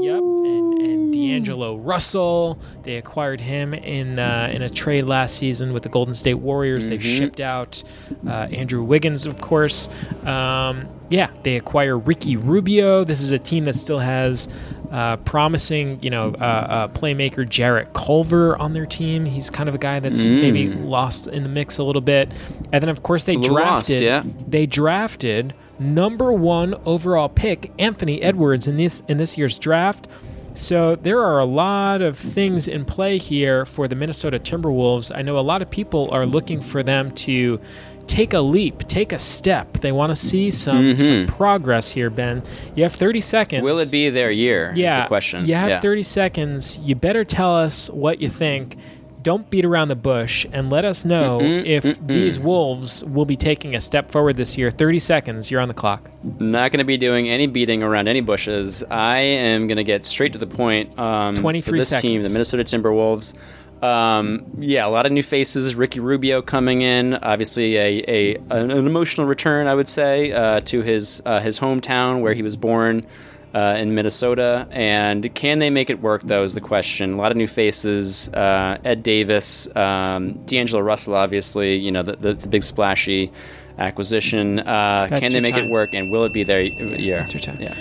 [0.04, 2.60] Yep, and, and D'Angelo Russell.
[2.84, 6.88] They acquired him in uh, in a trade last season with the Golden State Warriors.
[6.88, 7.84] They've shipped out
[8.26, 9.90] uh, Andrew Wiggins, of course.
[10.24, 13.04] Um, yeah, they acquire Ricky Rubio.
[13.04, 14.50] This is a team that still has
[14.92, 19.26] uh, promising, you know, uh, uh, playmaker Jarrett Culver on their team.
[19.26, 22.32] He's kind of a guy that's maybe lost in the mix a little bit.
[22.72, 24.02] And then, of course, they little lost, drafted.
[24.02, 24.24] yeah.
[24.48, 30.08] They drafted number one overall pick Anthony Edwards in this in this year's draft.
[30.54, 35.16] So there are a lot of things in play here for the Minnesota Timberwolves.
[35.16, 37.60] I know a lot of people are looking for them to
[38.08, 39.74] take a leap, take a step.
[39.80, 42.42] They want to see some some progress here, Ben.
[42.76, 43.58] You have 30 seconds.
[43.60, 43.66] Mm-hmm.
[43.66, 44.72] Will it be their year?
[44.72, 45.02] is Yeah.
[45.02, 45.46] the question.
[45.46, 45.80] You have yeah.
[45.80, 46.80] 30 seconds.
[46.80, 48.78] You better tell us what you think.
[49.24, 53.76] Don't beat around the bush and let us know if these Wolves will be taking
[53.76, 54.72] a step forward this year.
[54.72, 55.52] 30 seconds.
[55.52, 56.10] You're on the clock.
[56.40, 58.84] Not going to be doing any beating around any bushes.
[58.90, 60.98] I am going to get straight to the point.
[60.98, 62.30] Um, 23 for this team, the.
[62.30, 63.34] Minnesota Timberwolves.
[63.82, 65.76] Um, yeah, a lot of new faces.
[65.76, 70.62] Ricky Rubio coming in, obviously a, a an, an emotional return, I would say, uh,
[70.62, 73.06] to his uh, his hometown where he was born
[73.54, 74.68] uh, in Minnesota.
[74.72, 76.24] And can they make it work?
[76.24, 77.14] Though is the question.
[77.14, 78.30] A lot of new faces.
[78.30, 81.76] Uh, Ed Davis, um, D'Angelo Russell, obviously.
[81.76, 83.32] You know the the, the big splashy
[83.78, 84.60] acquisition.
[84.60, 85.66] Uh, can they make time.
[85.66, 85.94] it work?
[85.94, 87.18] And will it be their year?
[87.18, 87.62] that's your time.
[87.62, 87.76] Yeah.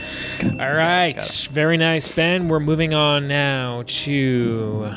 [0.60, 1.48] All right.
[1.50, 2.48] Very nice, Ben.
[2.48, 4.92] We're moving on now to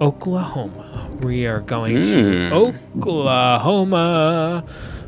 [0.00, 1.10] Oklahoma.
[1.22, 2.52] We are going to hmm.
[3.00, 4.64] Oklahoma.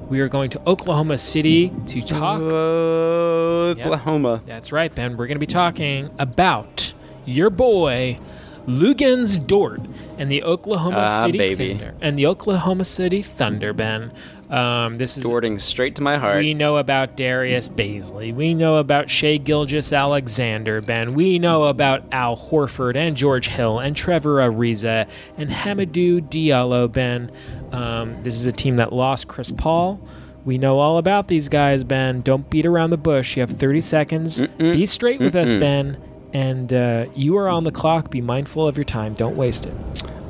[0.09, 2.41] We are going to Oklahoma City to talk.
[2.41, 4.43] Oklahoma.
[4.47, 5.17] That's right, Ben.
[5.17, 6.93] We're going to be talking about
[7.25, 8.19] your boy,
[8.67, 9.81] Luguentz Dort,
[10.19, 11.75] and the Oklahoma Ah, City baby.
[11.75, 11.95] Thunder.
[12.01, 14.13] And the Oklahoma City Thunder, Ben.
[14.51, 16.39] Um, this is Dorting straight to my heart.
[16.39, 18.35] we know about Darius Bazley.
[18.35, 21.15] We know about Shai Gilgeous-Alexander, Ben.
[21.15, 27.31] We know about Al Horford and George Hill and Trevor Ariza and Hamidou Diallo, Ben.
[27.73, 30.01] Um, this is a team that lost Chris Paul.
[30.45, 32.21] We know all about these guys, Ben.
[32.23, 33.37] Don't beat around the bush.
[33.37, 34.43] You have 30 seconds.
[34.59, 35.97] Be straight with us, Ben.
[36.33, 38.11] And uh, you are on the clock.
[38.11, 39.15] Be mindful of your time.
[39.15, 39.75] Don't waste it.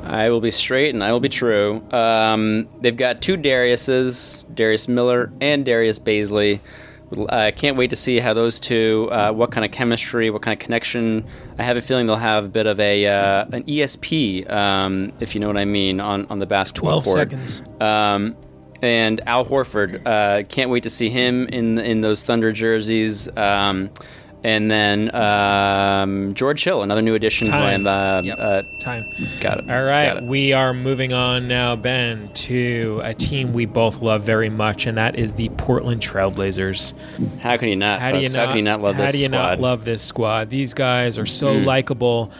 [0.03, 1.81] I will be straight and I will be true.
[1.91, 6.59] Um, they've got two Dariuses, Darius Miller and Darius Bazley.
[7.29, 10.53] I can't wait to see how those two, uh, what kind of chemistry, what kind
[10.53, 11.25] of connection.
[11.59, 15.35] I have a feeling they'll have a bit of a uh, an ESP, um, if
[15.35, 17.17] you know what I mean, on, on the basketball 12 court.
[17.17, 17.61] seconds.
[17.81, 18.37] Um,
[18.81, 23.27] and Al Horford, uh, can't wait to see him in in those Thunder jerseys.
[23.37, 23.89] Um,
[24.43, 27.47] and then um, George Hill, another new addition.
[27.47, 27.85] Time.
[27.85, 28.37] I'm, uh, Yep.
[28.39, 29.05] uh, Time.
[29.39, 29.69] got it.
[29.69, 30.17] All right.
[30.17, 30.23] It.
[30.23, 34.97] we are moving on now, Ben, to a team we both love very much, and
[34.97, 36.93] that is the Portland Trailblazers.
[37.39, 37.99] How can you not?
[38.01, 38.35] How do you not?
[38.37, 39.37] How can you not love how this do you squad?
[39.37, 40.49] Not love this squad?
[40.49, 42.31] These guys are so likable.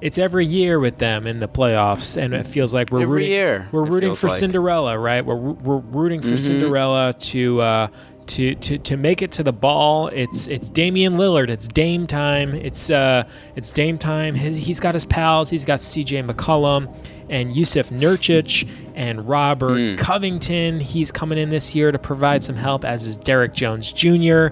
[0.00, 3.30] It's every year with them in the playoffs, and it feels like we're Every rooting.
[3.30, 4.34] year, we're rooting for like.
[4.34, 4.40] Mm-hmm.
[4.40, 5.24] Cinderella, right?
[5.24, 7.60] We're we're rooting for Cinderella to.
[7.60, 7.88] Uh,
[8.28, 11.48] to, to, to make it to the ball, it's it's Damian Lillard.
[11.48, 12.54] It's Dame time.
[12.54, 13.24] It's uh
[13.56, 14.34] it's Dame time.
[14.34, 15.50] His, he's got his pals.
[15.50, 16.22] He's got C.J.
[16.22, 16.94] McCollum
[17.28, 19.96] and Jusuf Nurkic and Robert Hmm.
[19.96, 20.80] Covington.
[20.80, 24.48] He's coming in this year to provide some help, as is Derrick Jones Jr.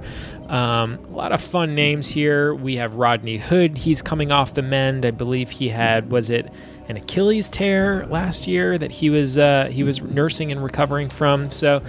[0.49, 2.55] Um, a lot of fun names here.
[2.55, 3.79] We have Rodney Hood.
[3.79, 5.05] He's coming off the mend.
[5.07, 6.53] I believe he had was it
[6.89, 11.49] an Achilles tear last year that he was uh, he was nursing and recovering from.
[11.51, 11.83] So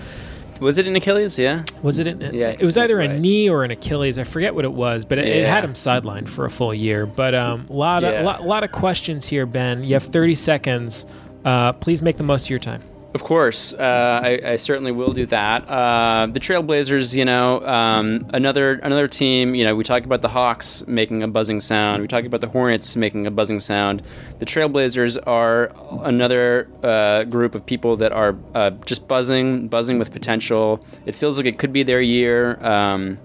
[0.59, 1.37] Was it an Achilles?
[1.37, 1.63] Yeah.
[1.81, 2.07] was it?
[2.07, 3.19] An, Yeah, it was either a right.
[3.19, 4.17] knee or an Achilles.
[4.17, 7.05] I forget what it was, but it, it had him sidelined for a full year.
[7.05, 8.23] But um, a lot of Yeah.
[8.23, 9.83] lot, lot of questions here, Ben.
[9.83, 11.05] You have 30 seconds.
[11.43, 12.81] Uh, please make the most of your time.
[13.13, 15.69] Of course, uh, I, I certainly will do that.
[15.69, 19.53] Uh, the Trailblazers, you know, um, another another team.
[19.53, 22.01] You know, we talk about the Hawks making a buzzing sound.
[22.01, 24.01] We talk about the Hornets making a buzzing sound.
[24.39, 25.71] The Trailblazers are
[26.03, 30.83] another uh, group of people that are uh, just buzzing, buzzing with potential.
[31.05, 32.57] It feels like it could be their year.
[32.65, 33.19] Um,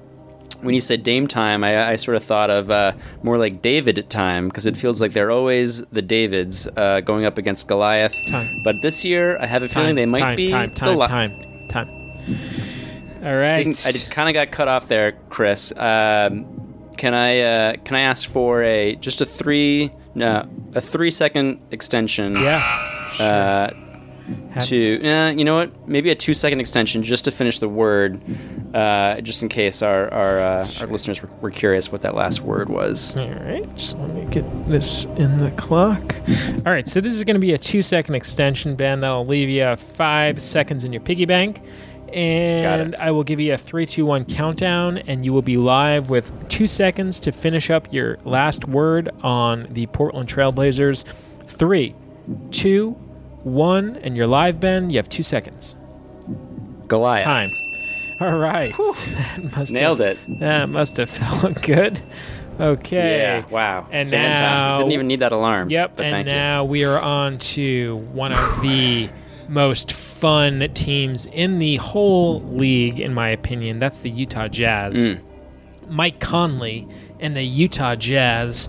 [0.60, 2.92] when you said Dame time, I, I sort of thought of uh,
[3.22, 7.38] more like David time because it feels like they're always the Davids uh, going up
[7.38, 8.14] against Goliath.
[8.30, 8.48] Time.
[8.64, 10.74] But this year, I have a feeling they might time, be time, the
[11.06, 11.88] time, time, time.
[13.24, 13.64] All right.
[13.64, 15.72] Didn't- I kind of got cut off there, Chris.
[15.76, 16.46] Um,
[16.96, 21.64] can I uh, can I ask for a just a three no a three second
[21.70, 22.34] extension?
[22.34, 22.58] yeah.
[23.18, 23.70] Uh,
[24.50, 25.88] Have- to uh, you know what?
[25.88, 28.20] Maybe a two second extension just to finish the word,
[28.74, 32.40] uh, just in case our our, uh, our listeners were, were curious what that last
[32.40, 33.16] word was.
[33.16, 36.16] All right, so let me get this in the clock.
[36.66, 39.00] All right, so this is going to be a two second extension, Ben.
[39.00, 41.62] That'll leave you five seconds in your piggy bank.
[42.12, 46.08] And I will give you a three, two, one countdown, and you will be live
[46.08, 51.04] with two seconds to finish up your last word on the Portland Trailblazers.
[51.46, 51.94] Three,
[52.50, 52.96] two,
[53.44, 54.90] one, and you're live, Ben.
[54.90, 55.76] You have two seconds.
[56.86, 57.24] Goliath.
[57.24, 57.50] Time.
[58.20, 58.74] All right.
[59.38, 60.40] That must Nailed have, it.
[60.40, 61.10] That must have
[61.42, 62.00] felt good.
[62.58, 63.18] Okay.
[63.20, 63.46] Yeah.
[63.50, 63.86] Wow.
[63.92, 64.68] And Fantastic.
[64.68, 65.70] now- Didn't even need that alarm.
[65.70, 69.08] Yep, But and now we are on to one of the
[69.48, 73.78] most fun teams in the whole league, in my opinion.
[73.78, 75.10] That's the Utah Jazz.
[75.10, 75.20] Mm.
[75.88, 76.88] Mike Conley
[77.20, 78.68] and the Utah Jazz.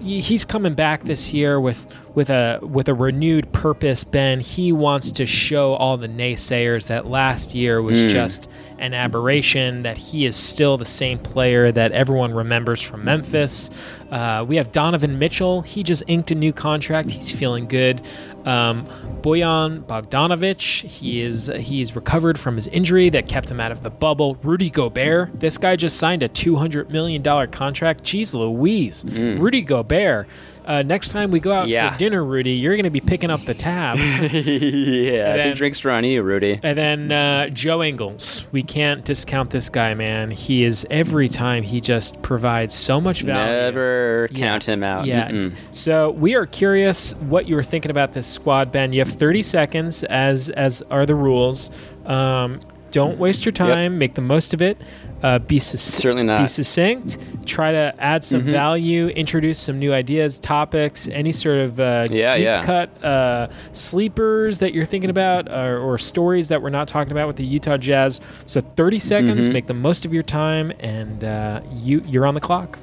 [0.00, 4.04] He's coming back this year with with a with a renewed purpose.
[4.04, 8.08] Ben, he wants to show all the naysayers that last year was Mm.
[8.10, 8.48] just
[8.78, 9.82] an aberration.
[9.82, 13.70] That he is still the same player that everyone remembers from Memphis.
[14.10, 15.62] Uh, we have Donovan Mitchell.
[15.62, 17.10] He just inked a new contract.
[17.10, 18.00] He's feeling good.
[18.44, 18.86] Um,
[19.22, 20.82] Bojan Bogdanovic.
[20.88, 24.36] He is he's recovered from his injury that kept him out of the bubble.
[24.42, 25.40] Rudy Gobert.
[25.40, 28.04] This guy just signed a two hundred million dollar contract.
[28.04, 30.28] Jeez Louise, Rudy Gobert.
[30.64, 31.92] Uh, next time we go out Yeah.
[31.92, 33.98] for dinner, Rudy, you're going to be picking up the tab.
[33.98, 35.36] yeah.
[35.36, 36.58] then- He drinks around you, Rudy.
[36.62, 38.44] And then uh, Joe Ingles.
[38.52, 40.30] We can't discount this guy, man.
[40.30, 43.52] He is every time he just provides so much value.
[43.52, 44.38] Never Yeah.
[44.48, 45.06] count him out.
[45.06, 45.28] Yeah.
[45.30, 45.54] Mm-mm.
[45.70, 48.92] So we are curious what you were thinking about this squad, Ben.
[48.92, 51.70] You have 30 seconds, as as are the rules.
[52.06, 52.60] Um,
[52.90, 53.98] don't waste your time.
[53.98, 54.78] Make the most of it.
[55.24, 56.40] Uh, be sus- Certainly not.
[56.42, 57.16] Be succinct.
[57.46, 58.50] Try to add some Mhm.
[58.52, 59.06] value.
[59.08, 62.62] Introduce some new ideas, topics, any sort of uh, Yeah, deep yeah.
[62.62, 67.26] cut uh, sleepers that you're thinking about, or, or stories that we're not talking about
[67.26, 68.20] with the Utah Jazz.
[68.44, 69.48] So 30 seconds.
[69.48, 69.52] Mhm.
[69.54, 72.78] Make the most of your time, and uh, you you're on the clock.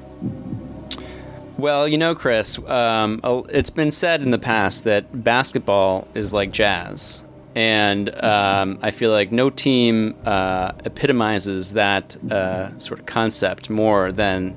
[1.58, 3.20] Well, you know, Chris, um,
[3.50, 7.22] it's been said in the past that basketball is like jazz.
[7.54, 14.10] And um, I feel like no team uh, epitomizes that uh, sort of concept more
[14.10, 14.56] than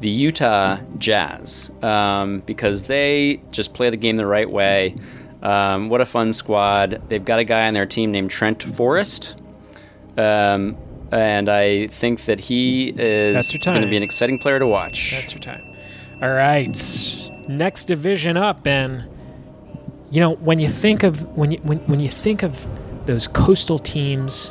[0.00, 4.96] the Utah Jazz um, because they just play the game the right way.
[5.42, 7.02] Um, what a fun squad.
[7.08, 9.36] They've got a guy on their team named Trent Forrest.
[10.16, 10.76] Um,
[11.12, 15.12] and I think that he is going to be an exciting player to watch.
[15.12, 15.62] That's your time.
[16.20, 17.30] All right.
[17.46, 19.08] Next division up, Ben.
[20.14, 22.52] You know, when you think of when you when, when you think of
[23.06, 24.50] those coastal teams,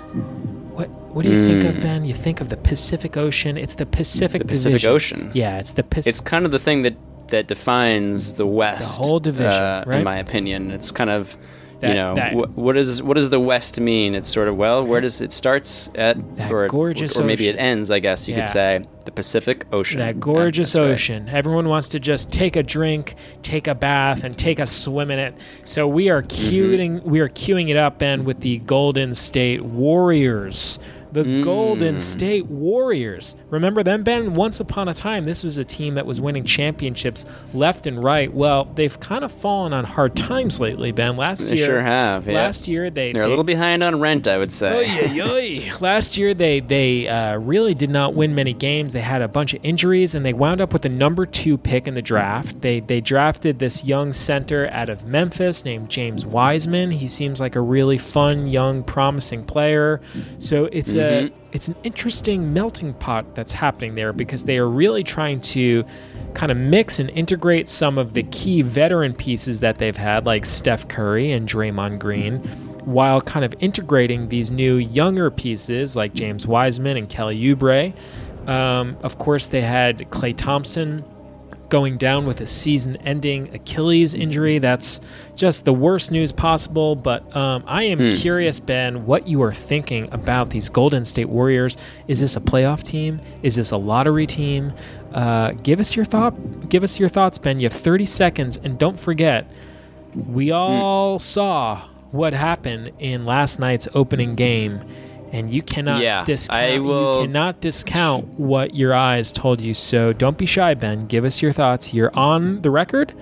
[0.76, 1.82] what what do you think of, Mm.
[1.82, 2.06] Ben?
[2.06, 3.56] You think of the Pacific Ocean.
[3.58, 4.92] It's the Pacific The Pacific Division.
[4.92, 5.32] Ocean.
[5.34, 6.10] Yeah, it's the Pacific.
[6.10, 6.96] It's kind of the thing that
[7.30, 8.98] that defines the West.
[9.00, 10.00] The whole division, uh, right?
[10.00, 10.70] in my opinion.
[10.70, 11.38] It's kind of
[11.84, 14.16] That- you know that- wh- what is what does the West mean?
[14.16, 16.18] It's sort of well, where does it starts at,
[16.50, 17.92] or gorgeous or maybe it ends.
[17.92, 18.42] I guess you Yeah.
[18.42, 20.00] could say the Pacific Ocean.
[20.00, 20.84] that Yeah, gorgeous right.
[20.92, 21.30] ocean.
[21.30, 25.20] Everyone wants to just take a drink, take a bath, and take a swim in
[25.20, 25.36] it.
[25.66, 26.56] So we are Mm-hmm.
[26.56, 30.80] queuing, we are queuing it up, Ben, with the Golden State Warriors.
[31.14, 31.44] The Mm.
[31.44, 33.36] Golden State Warriors.
[33.52, 34.34] Remember them, Ben?
[34.34, 38.34] Once upon a time, this was a team that was winning championships left and right.
[38.34, 41.16] Well, they've kind of fallen on hard times lately, Ben.
[41.16, 42.28] Last They year, sure have.
[42.28, 42.34] Yeah.
[42.34, 45.14] Last year, they They're a little behind on rent, I would say.
[45.14, 45.72] Oy, oy.
[45.80, 48.92] Last year, they they uh, really did not win many games.
[48.94, 51.88] They had a bunch of injuries, and they wound up with the number two pick
[51.88, 52.62] in the draft.
[52.62, 56.90] They they drafted this young center out of Memphis named James Wiseman.
[56.92, 60.02] He seems like a really fun, young, promising player.
[60.40, 61.03] So it's Mhm.
[61.04, 65.86] A it's an interesting melting pot that's happening there because they are really trying to
[66.34, 70.48] kind of mix and integrate some of the key veteran pieces that they've had, like
[70.48, 72.40] Steph Curry and Draymond Green,
[72.86, 77.94] while kind of integrating these new younger pieces like James Wiseman and Kelly Oubre.
[78.48, 81.06] Um, of course, they had Klay Thompson
[81.70, 84.60] going down with a season ending Achilles injury.
[84.60, 85.02] That's
[85.36, 86.96] just the worst news possible.
[86.96, 88.12] But um, I am Hmm.
[88.18, 91.78] curious, Ben, what you are thinking about these Golden State Warriors.
[92.08, 93.22] Is this a playoff team?
[93.42, 94.74] Is this a lottery team?
[95.14, 96.70] Uh, give us your thought.
[96.70, 97.60] Give us your thoughts, Ben.
[97.60, 99.46] You have 30 seconds, and don't forget,
[100.16, 100.54] we Hmm.
[100.54, 104.82] all saw what happened in last night's opening game.
[105.34, 106.62] And you cannot Yeah, discount.
[106.62, 109.74] I will- You cannot discount what your eyes told you.
[109.74, 111.00] So don't be shy, Ben.
[111.08, 111.94] Give us your thoughts.
[111.94, 113.14] You're on the record,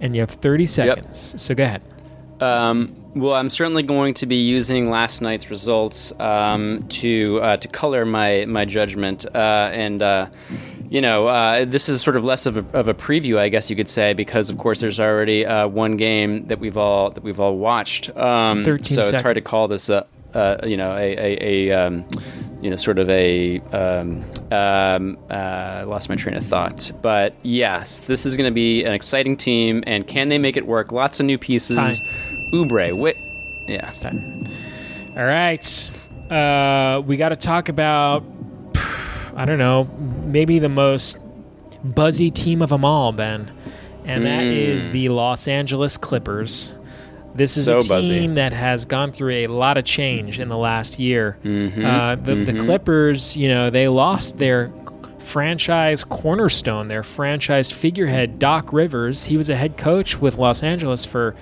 [0.00, 1.34] and you have 30 seconds.
[1.36, 1.82] So go ahead.
[2.40, 7.68] Um, well, I'm certainly going to be using last night's results um, to uh, to
[7.68, 10.26] color my my judgment, uh, and uh,
[10.88, 13.68] you know, uh, this is sort of less of a, of a preview, I guess
[13.68, 17.22] you could say, because of course there's already uh, one game that we've all that
[17.24, 18.16] we've all watched.
[18.16, 21.72] Um, 13 so it's hard to call this a, uh, you know a a, a
[21.72, 22.04] um,
[22.60, 26.90] you know sort of a um, um, uh, lost my train of thought.
[27.02, 30.66] But yes, this is going to be an exciting team, and can they make it
[30.66, 30.92] work?
[30.92, 31.76] Lots of new pieces.
[31.76, 31.96] Time.
[32.52, 33.16] Oubre, wit,
[33.66, 33.90] yeah.
[33.92, 34.44] Time.
[35.16, 35.90] All right.
[36.30, 38.22] uh, we got to talk about,
[39.34, 39.84] I don't know,
[40.24, 41.18] maybe the most
[41.82, 43.50] buzzy team of them all, Ben.
[44.04, 46.72] And that is the Los Angeles Clippers.
[47.34, 48.26] This is So a team buzzy.
[48.28, 51.36] that has gone through a lot of change in the last year.
[51.44, 51.84] Mm-hmm.
[51.84, 54.72] Uh, the, the Clippers, you know, they lost their
[55.20, 59.24] franchise cornerstone, their franchise figurehead, Doc Rivers.
[59.24, 61.34] He was a head coach with Los Angeles for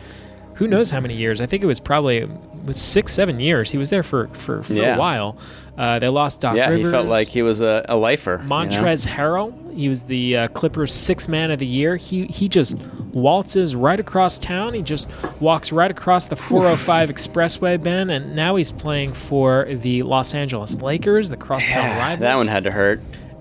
[0.54, 1.40] who knows how many years.
[1.40, 2.30] I think it was probably it
[2.64, 3.70] was six, seven years.
[3.70, 4.96] He was there for for, for Yeah.
[4.96, 5.36] a while.
[5.78, 6.86] Uh, they lost Doc Yeah, Rivers.
[6.86, 8.40] he felt like he was a, a lifer.
[8.42, 8.54] you know?
[8.56, 9.74] Montrezl Harrell.
[9.74, 11.96] He was the uh, Clippers' sixth man of the year.
[11.96, 12.78] He he just
[13.16, 14.74] waltzes right across town.
[14.74, 15.08] He just
[15.40, 20.74] walks right across the 405 Expressway, Ben, and now he's playing for the Los Angeles
[20.76, 22.20] Lakers, the crosstown Yeah, rivals.
[22.20, 23.00] that one had to hurt.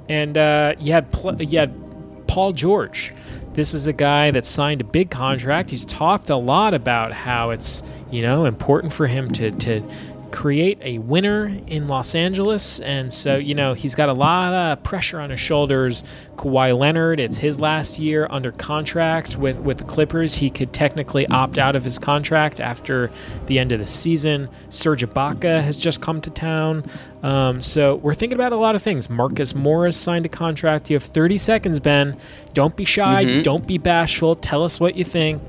[0.09, 1.73] And uh, you had pl- you had
[2.27, 3.13] Paul George.
[3.53, 5.69] This is a guy that signed a big contract.
[5.69, 9.81] He's talked a lot about how it's you know important for him to to
[10.35, 14.83] create a winner in Los Angeles, and so you know he's got a lot of
[14.83, 16.03] pressure on his shoulders.
[16.35, 20.35] Kawhi Leonard, it's his last year under contract with with the Clippers.
[20.35, 23.09] He could technically opt out of his contract after
[23.47, 24.49] the end of the season.
[24.69, 26.83] Serge Ibaka has just come to town.
[27.23, 29.09] Um, so we're thinking about a lot of things.
[29.09, 30.89] Marcus Morris signed a contract.
[30.89, 32.17] You have 30 seconds, Ben.
[32.53, 33.41] Don't be shy.
[33.41, 34.35] Don't be bashful.
[34.35, 35.41] Tell us what you think.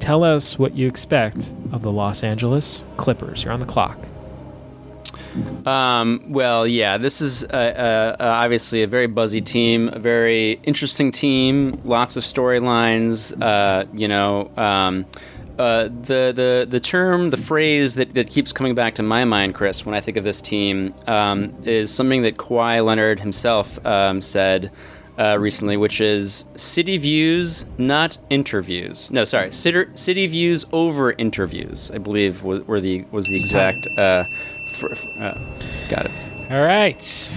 [0.00, 3.44] Tell us what you expect of the Los Angeles Clippers.
[3.44, 3.96] You're on the clock.
[5.66, 10.60] Um, well, yeah, this is uh, uh, uh, obviously a very buzzy team, a very
[10.64, 13.32] interesting team, lots of storylines.
[13.40, 15.06] Uh, you know, um,
[15.58, 19.54] uh, the the the term, the phrase that, that keeps coming back to my mind,
[19.54, 24.20] Chris, when I think of this team, um, is something that Kawhi Leonard himself um,
[24.20, 24.70] said.
[25.18, 29.10] Uh, recently, which is city views, not interviews.
[29.10, 31.90] No, sorry, city, city views over interviews.
[31.90, 33.86] I believe was, were the was the exact.
[34.72, 35.38] Fr- fr- uh,
[35.88, 36.12] got it.
[36.50, 37.36] All right.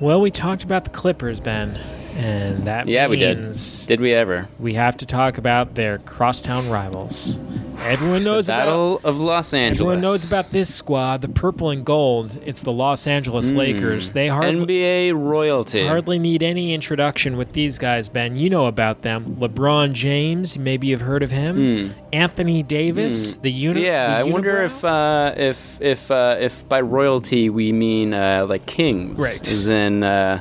[0.00, 1.78] Well, we talked about the Clippers, Ben,
[2.16, 3.56] and that Yeah, we did.
[3.86, 4.48] Did we ever?
[4.58, 7.36] we have to talk about their crosstown rivals.
[7.84, 9.80] Everyone knows about Battle of Los Angeles.
[9.80, 12.38] Everyone knows about this squad, the purple and gold.
[12.44, 13.56] It's the Los Angeles Hmm.
[13.56, 14.12] Lakers.
[14.12, 15.84] They hardly, NBA royalty.
[15.86, 18.36] hardly need any introduction with these guys, Ben.
[18.36, 19.36] You know about them.
[19.40, 21.94] LeBron James, maybe you've heard of him.
[22.12, 23.82] Anthony Davis, the unit.
[23.82, 28.64] Yeah, I wonder if uh, if if uh, if by royalty we mean uh, like
[28.64, 29.40] kings, Right.
[29.40, 30.40] As in, uh,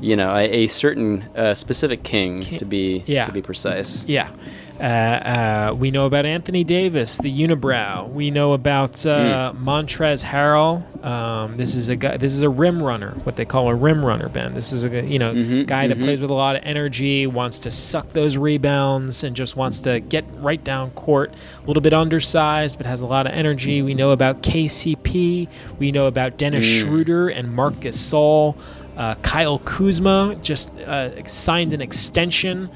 [0.00, 3.24] you know, a, a certain uh, specific king, to be yeah.
[3.24, 4.04] to be precise.
[4.06, 4.28] Yeah.
[4.80, 8.10] Uh, uh, we know about Anthony Davis, the unibrow.
[8.10, 9.68] We know about uh, Hmm.
[9.68, 11.04] Montrezl Harrell.
[11.04, 12.16] Um, this is a guy.
[12.16, 14.54] This is a rim runner, what they call a rim runner, Ben.
[14.54, 17.60] This is a you know Mm-hmm, guy that plays with a lot of energy, wants
[17.60, 21.32] to suck those rebounds, and just wants to get right down court.
[21.62, 23.82] A little bit undersized, but has a lot of energy.
[23.82, 25.48] We know about KCP.
[25.78, 26.82] We know about Dennis Mm.
[26.82, 28.56] Schroeder and Marcus Gasol.
[28.96, 32.68] Uh, Kyle Kuzma just uh, signed an extension.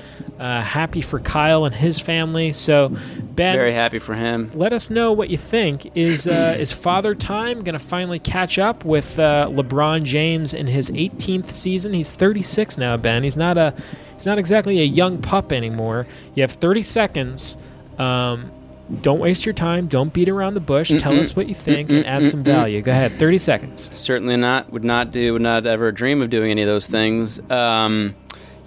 [0.44, 2.52] Uh, happy for Kyle and his family.
[2.52, 4.50] So, Ben, Very happy for him.
[4.52, 5.96] let us know what you think.
[5.96, 10.66] Is uh, is Father Time going to finally catch up with uh, LeBron James in
[10.66, 11.94] his 18th season?
[11.94, 13.22] He's 36 now, Ben.
[13.22, 13.72] He's not a
[14.16, 16.06] he's not exactly a young pup anymore.
[16.34, 17.56] You have 30 seconds.
[17.96, 18.52] Um,
[19.00, 19.86] don't waste your time.
[19.86, 20.92] Don't beat around the bush.
[20.98, 22.82] Tell us what you think and add some value.
[22.82, 23.18] Go ahead.
[23.18, 23.90] 30 seconds.
[23.98, 24.70] Certainly not.
[24.74, 25.32] Would not do.
[25.32, 27.40] Would not ever dream of doing any of those things.
[27.50, 28.14] Um,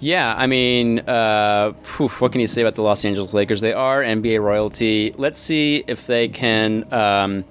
[0.00, 3.60] yeah, I mean, uh, what can you say about the Los Angeles Lakers?
[3.60, 5.12] They are NBA royalty.
[5.16, 7.44] Let's see if they can, um,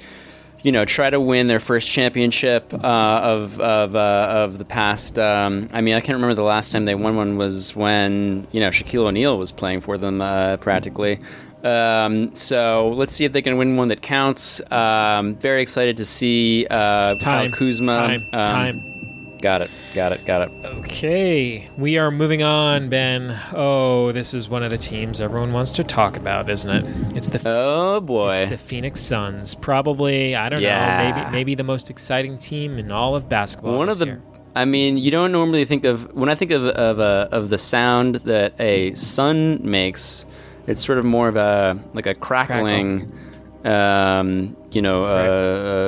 [0.64, 5.20] you know, try to win their first championship uh, of of uh, of the past.
[5.20, 8.60] Um, I mean, I can't remember the last time they won one was when you
[8.62, 11.20] know Shaquille O'Neal was playing for them uh, practically.
[11.64, 14.62] Um, so let's see if they can win one that counts.
[14.72, 17.20] Um, very excited to see uh, Time.
[17.20, 17.92] Kyle Kuzma.
[17.92, 18.30] Time.
[18.32, 18.97] um, time.
[19.42, 19.70] Got it.
[19.94, 20.26] Got it.
[20.26, 20.52] Got it.
[20.66, 23.40] Okay, we are moving on, Ben.
[23.54, 27.16] Oh, this is one of the teams everyone wants to talk about, isn't it?
[27.16, 28.46] It's the Oh it's boy.
[28.50, 29.54] the Phoenix Suns.
[29.54, 31.10] Probably, I don't Yeah.
[31.10, 33.78] know, maybe maybe the most exciting team in all of basketball.
[33.78, 34.06] One of the.
[34.06, 34.22] year.
[34.56, 37.60] I mean, you don't normally think of when I think of of uh, of the
[37.60, 40.26] sound that a sun makes.
[40.66, 43.12] It's sort of more of a like a crackling,
[43.64, 45.08] um, you know, uh,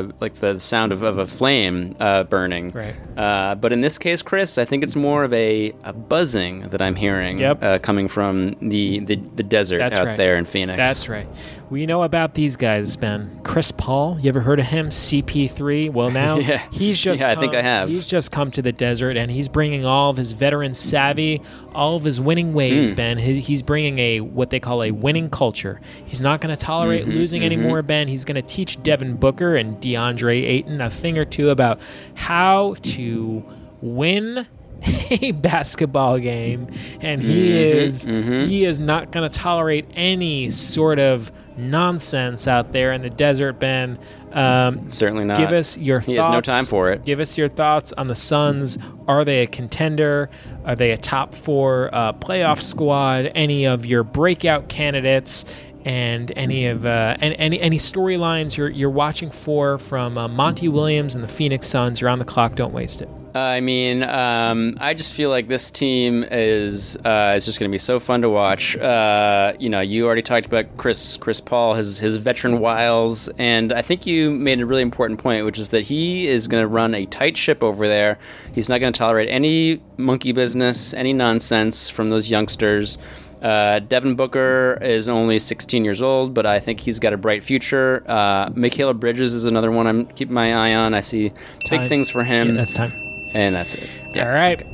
[0.10, 2.72] uh, like the sound of, of a flame uh, burning.
[2.72, 2.96] Right.
[3.16, 6.82] Uh, but in this case, Chris, I think it's more of a, a buzzing that
[6.82, 7.64] I'm hearing Yep.
[7.64, 10.18] uh, coming from the, the, the desert That's out right.
[10.18, 10.78] there in Phoenix.
[10.78, 11.28] That's right.
[11.70, 13.42] We know about these guys, Ben.
[13.44, 14.90] Chris Paul, you ever heard of him?
[14.90, 15.92] CP3.
[15.94, 16.64] Well, now Yeah.
[16.72, 17.90] he's just Yeah, I think come- I have.
[17.90, 21.44] He's just come to the desert, and he's bringing all of his veteran savvy,
[21.76, 23.20] all of his winning ways, Ben.
[23.20, 25.80] He, he's bringing a what they call a winning culture.
[26.06, 28.08] He's not going to tolerate Mm-hmm, losing anymore, Ben.
[28.08, 31.80] He's going to teach teach Devin Booker and DeAndre Ayton a thing or two about
[32.16, 33.44] how to
[33.82, 34.48] win
[35.12, 36.66] a basketball game,
[37.02, 42.94] and he is he is not going to tolerate any sort of nonsense out there
[42.94, 43.60] in the desert.
[43.60, 44.00] Ben,
[44.32, 45.38] um, Certainly not.
[45.38, 46.28] give us your He thoughts.
[46.28, 47.04] has no time for it.
[47.04, 48.78] Give us your thoughts on the Suns.
[49.08, 50.30] Are they a contender?
[50.64, 53.30] Are they a top four uh, playoff squad?
[53.36, 55.44] Any of your breakout candidates?
[55.90, 60.68] And any of uh, and any any storylines you're you're watching for from uh, Monty
[60.68, 62.00] Williams and the Phoenix Suns?
[62.00, 62.54] You're on the clock.
[62.54, 63.10] Don't waste it.
[63.34, 67.74] I mean, um, I just feel like this team is uh, is just going to
[67.74, 68.78] be so fun to watch.
[68.78, 73.74] Uh, you know, you already talked about Chris Chris Paul, his his veteran wiles, and
[73.74, 76.68] I think you made a really important point, which is that he is going to
[76.68, 78.20] run a tight ship over there.
[78.54, 83.00] He's not going to tolerate any monkey business, any nonsense from those youngsters.
[83.42, 87.44] Uh, Devin Booker is only 16 years old, but I think he's got a bright
[87.44, 88.04] future.
[88.06, 90.94] Uh, Mikal Bridges is another one I'm keeping my eye on.
[90.94, 91.32] I see
[91.70, 92.50] big things for him.
[92.50, 92.92] Yeah, that's time.
[93.34, 93.90] And that's it.
[94.18, 94.66] All right.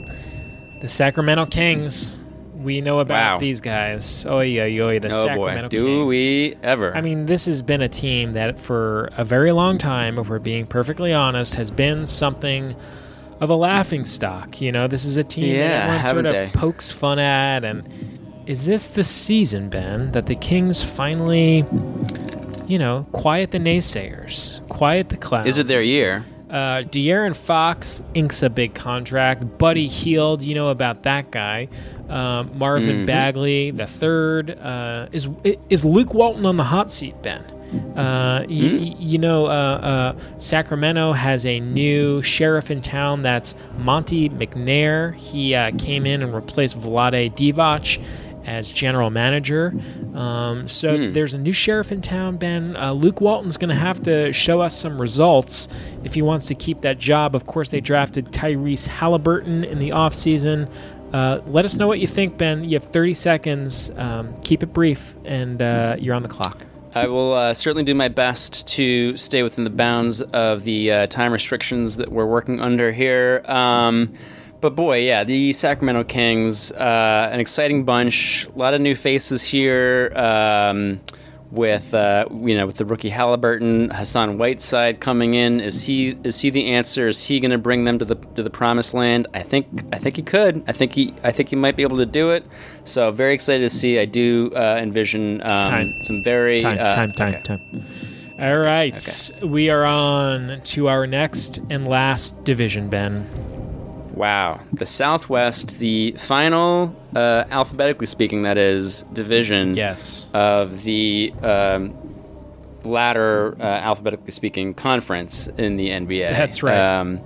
[0.82, 2.20] The Sacramento Kings.
[2.56, 3.38] We know about Wow.
[3.40, 4.26] these guys.
[4.28, 6.08] Oh yeah, yo, the Oh Sacramento boy, do Kings.
[6.08, 6.98] we ever?
[6.98, 10.40] I mean, this has been a team that for a very long time, if we're
[10.40, 12.76] being perfectly honest, has been something
[13.40, 14.60] of a laughing stock.
[14.62, 16.58] You know, this is a team Yeah, that everyone sort of they?
[16.60, 17.64] pokes fun at.
[17.64, 17.88] And
[18.46, 21.66] is this the season, Ben, that the Kings finally,
[22.68, 25.48] you know, quiet the naysayers, quiet the clowns?
[25.48, 26.26] is it their year?
[26.50, 29.58] Uh, De'Aaron Fox inks a big contract.
[29.58, 31.68] Buddy Hield, you know about that guy.
[32.08, 33.06] Um, Marvin Mm-hmm.
[33.08, 34.52] Bagley, the third.
[34.52, 35.28] Uh, is
[35.72, 37.42] is Luke Walton on the hot seat, Ben?
[37.98, 43.24] Uh, y- y- you know, uh, uh, Sacramento has a new sheriff in town.
[43.24, 45.16] That's Monte McNair.
[45.16, 48.02] He uh, came in and replaced Vlade Divac
[48.46, 49.74] as general manager.
[50.14, 51.14] Um, so Hmm.
[51.14, 52.76] there's a new sheriff in town, Ben.
[52.76, 55.68] Uh, Luke Walton's going to have to show us some results
[56.04, 57.36] if he wants to keep that job.
[57.36, 60.70] Of course, they drafted Tyrese Halliburton in the offseason.
[61.14, 62.64] Uh, let us know what you think, Ben.
[62.64, 63.90] You have 30 seconds.
[63.98, 66.66] Um, keep it brief, and uh, you're on the clock.
[66.94, 71.08] I will uh, certainly do my best to stay within the bounds of the uh,
[71.08, 73.44] time restrictions that we're working under here.
[73.46, 74.14] Um,
[74.66, 78.48] but boy, yeah, the Sacramento Kings, uh, an exciting bunch.
[78.48, 80.12] A lot of new faces here.
[80.16, 81.02] Um,
[81.52, 86.40] with uh, you know, with the rookie Halliburton, Hassan Whiteside coming in, is he is
[86.40, 87.08] he the answer?
[87.08, 89.28] Is he going to bring them to the to the promised land?
[89.36, 90.64] I think I think he could.
[90.68, 92.44] I think he I think he might be able to do it.
[92.86, 94.00] So very excited to see.
[94.00, 95.94] I do uh, envision um, Time.
[96.02, 97.44] some very Time, uh, time, time, okay.
[97.44, 97.86] time.
[98.40, 99.32] All right.
[99.44, 103.55] We are on to our next and last division, Ben.
[104.16, 109.76] Wow, the Southwest, the final, uh, alphabetically speaking, that is division.
[109.76, 110.30] Yes.
[110.34, 111.94] Of the um,
[112.86, 116.30] latter, uh, alphabetically speaking, conference in the NBA.
[116.30, 117.00] That's right.
[117.00, 117.22] Um,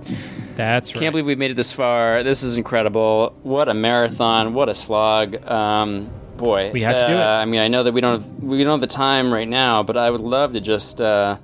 [0.56, 1.00] That's right.
[1.00, 2.22] can't believe we've made it this far.
[2.22, 3.36] This is incredible.
[3.42, 4.52] What a marathon!
[4.54, 5.36] What a slog!
[5.48, 7.22] Um, boy, We had to do uh, it.
[7.22, 9.82] I mean, I know that we don't have, we don't have the time right now,
[9.82, 11.36] but I would love to just uh,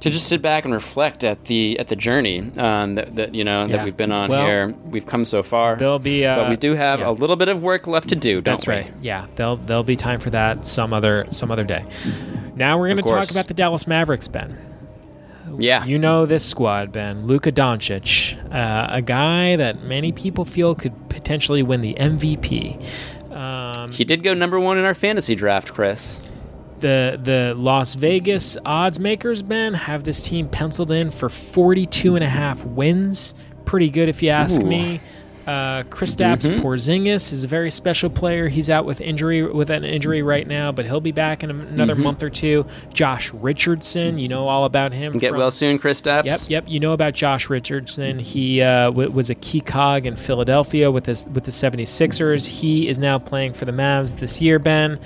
[0.00, 3.44] to just sit back and reflect at the at the journey um, that, that you
[3.44, 3.76] know Yeah.
[3.76, 4.74] that we've been on Well, here.
[4.84, 5.76] We've come so far.
[5.76, 6.26] There'll be.
[6.26, 7.08] Uh, but we do have yeah.
[7.08, 8.34] a little bit of work left to do.
[8.42, 8.74] Don't That's we?
[8.74, 8.92] right.
[9.00, 11.84] Yeah, there'll there'll be time for that some other some other day.
[12.54, 14.56] Now we're going to talk about the Dallas Mavericks, Ben.
[15.58, 15.84] Yeah.
[15.84, 17.26] You know this squad, Ben.
[17.26, 22.84] Luka Doncic, uh, a guy that many people feel could potentially win the MVP.
[23.32, 26.26] Um, he did go number one in our fantasy draft, Chris.
[26.80, 32.24] The the Las Vegas odds makers, Ben, have this team penciled in for 42 and
[32.24, 33.34] a half wins.
[33.64, 34.64] Pretty good if you ask Ooh.
[34.64, 34.68] Mm-hmm.
[34.68, 35.00] me.
[35.46, 38.48] Uh, Kristaps Porzingis is a very special player.
[38.48, 41.94] He's out with injury with an injury right now, but he'll be back in another
[41.94, 42.02] Mm-hmm.
[42.02, 42.66] month or two.
[42.92, 45.16] Josh Richardson, you know all about him.
[45.18, 46.24] Get from- well soon, Kristaps.
[46.24, 46.64] Yep, yep.
[46.66, 48.18] You know about Josh Richardson.
[48.18, 52.48] He uh, w- was a key cog in Philadelphia with his with the 76ers.
[52.48, 54.98] He is now playing for the Mavs this year, Ben.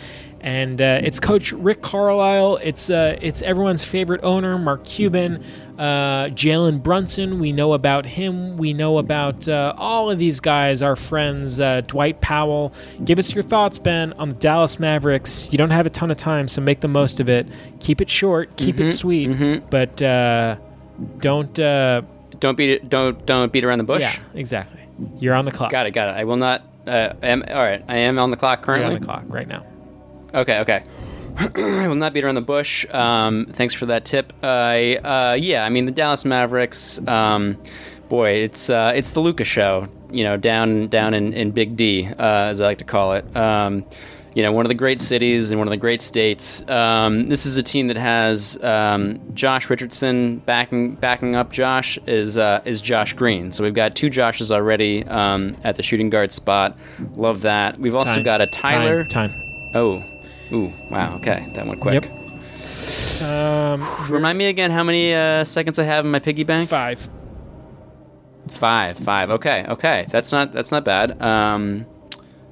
[0.42, 2.58] And uh, it's Coach Rick Carlisle.
[2.62, 5.44] It's uh, it's everyone's favorite owner, Mark Cuban.
[5.78, 8.56] Uh, Jalen Brunson, we know about him.
[8.56, 12.72] We know about uh, all of these guys, our friends, uh, Dwight Powell.
[13.04, 15.48] Give us your thoughts, Ben, on the Dallas Mavericks.
[15.52, 17.46] You don't have a ton of time, so make the most of it.
[17.80, 20.56] Keep it short, keep Mm-hmm, it sweet, but uh,
[21.18, 21.58] don't.
[21.60, 22.02] Uh,
[22.40, 22.88] Don't beat it.
[22.88, 24.00] Don't don't beat around the bush.
[24.00, 24.80] yeah, exactly.
[25.18, 25.70] You're on the clock.
[25.70, 25.90] Got it.
[25.90, 26.18] Got it.
[26.18, 26.62] I will not.
[26.86, 27.84] Uh, am all right.
[27.88, 28.94] I am on the clock You're currently.
[28.94, 29.66] on the clock right now.
[30.34, 30.84] Okay, okay.
[31.36, 32.86] I will not beat around the bush.
[32.92, 34.32] Um, thanks for that tip.
[34.42, 37.06] I uh, yeah, I mean the Dallas Mavericks.
[37.06, 37.56] Um,
[38.08, 39.88] boy, it's uh, it's the Luka show.
[40.10, 43.36] You know, down down in, in Big D, uh, as I like to call it.
[43.36, 43.84] Um,
[44.34, 46.66] you know, one of the great cities and one of the great states.
[46.68, 51.50] Um, this is a team that has um, Josh Richardson backing backing up.
[51.50, 53.50] Josh is uh, is Josh Green.
[53.52, 56.78] So we've got two Joshes already um, at the shooting guard spot.
[57.16, 57.78] Love that.
[57.78, 58.24] We've also Time.
[58.24, 59.04] got a Tyler.
[59.04, 59.34] Time.
[59.74, 60.04] Oh,
[60.52, 61.16] ooh, wow.
[61.16, 62.04] Okay, that went quick.
[62.04, 62.16] Yep.
[63.22, 66.68] Um, Remind me again how many uh, seconds I have in my piggy bank.
[66.68, 67.08] five.
[68.50, 69.30] Five, five.
[69.30, 70.06] Okay, okay.
[70.08, 71.20] That's not that's not bad.
[71.22, 71.86] Um,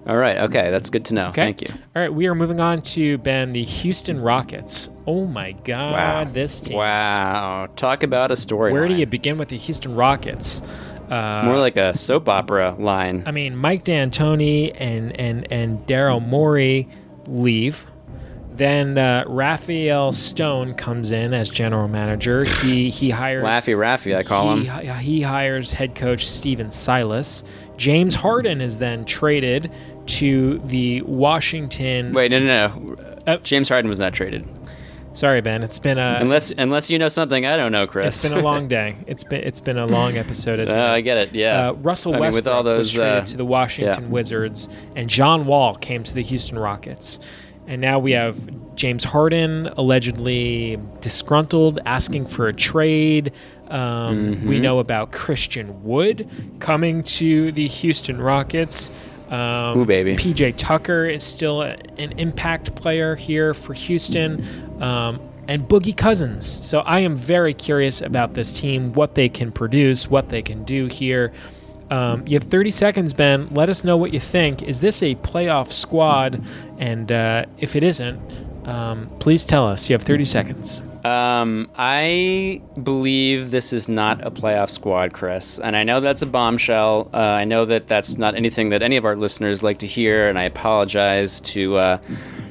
[0.07, 0.39] all right.
[0.39, 1.27] Okay, that's good to know.
[1.29, 1.43] Okay.
[1.43, 1.69] Thank you.
[1.97, 4.89] All right, we are moving on to Ben, the Houston Rockets.
[5.07, 6.33] Oh my God, Wow.
[6.33, 6.77] this team.
[6.77, 7.69] Wow.
[7.75, 8.73] Talk about a story.
[8.73, 10.63] Where do you begin with the Houston Rockets?
[11.11, 13.25] Uh, More like a soap opera line.
[13.27, 16.87] I mean, Mike D'Antoni and and and Daryl Morey
[17.27, 17.87] leave.
[18.59, 22.45] Then uh, Rafael Stone comes in as general manager.
[22.63, 24.97] He he hires Laffy Raffy, I call he, him.
[24.97, 27.45] he hires head coach Stephen Silas.
[27.77, 29.71] James Harden is then traded
[30.07, 32.13] to the Washington.
[32.13, 32.97] Wait, no, no, no.
[33.29, 33.37] Oh.
[33.39, 34.45] James Harden was not traded.
[35.15, 35.63] Sorry, Ben.
[35.63, 38.25] It's been a Unless, unless you know something I don't know, Chris.
[38.25, 38.97] it's been a long day.
[39.07, 40.59] It's been it's been a long episode.
[40.59, 41.33] As Oh, I get it.
[41.33, 41.69] Yeah.
[41.69, 44.11] Uh, Russell I mean, Westbrook with all those was traded uh, to the Washington yeah.
[44.11, 47.21] Wizards, and John Wall came to the Houston Rockets.
[47.69, 53.33] And now we have James Harden allegedly disgruntled, asking for a trade.
[53.69, 54.49] Um, Mm-hmm.
[54.49, 58.91] We know about Christian Wood coming to the Houston Rockets.
[59.29, 60.17] Um, Ooh, baby.
[60.17, 64.43] PJ Tucker is still a, an impact player here for Houston.
[64.83, 66.47] Um, and Boogie Cousins.
[66.47, 70.63] So I am very curious about this team, what they can produce, what they can
[70.65, 71.33] do here.
[71.91, 73.49] Um, you have 30 seconds, Ben.
[73.51, 74.63] Let us know what you think.
[74.63, 76.45] Is this a playoff squad?
[76.79, 78.21] And uh, if it isn't,
[78.67, 79.89] um, please tell us.
[79.89, 80.81] You have 30 seconds.
[81.05, 86.27] Um, I believe this is not a playoff squad, Chris, and I know that's a
[86.27, 87.09] bombshell.
[87.15, 90.29] Uh, I know that that's not anything that any of our listeners like to hear,
[90.29, 91.99] and I apologize to uh,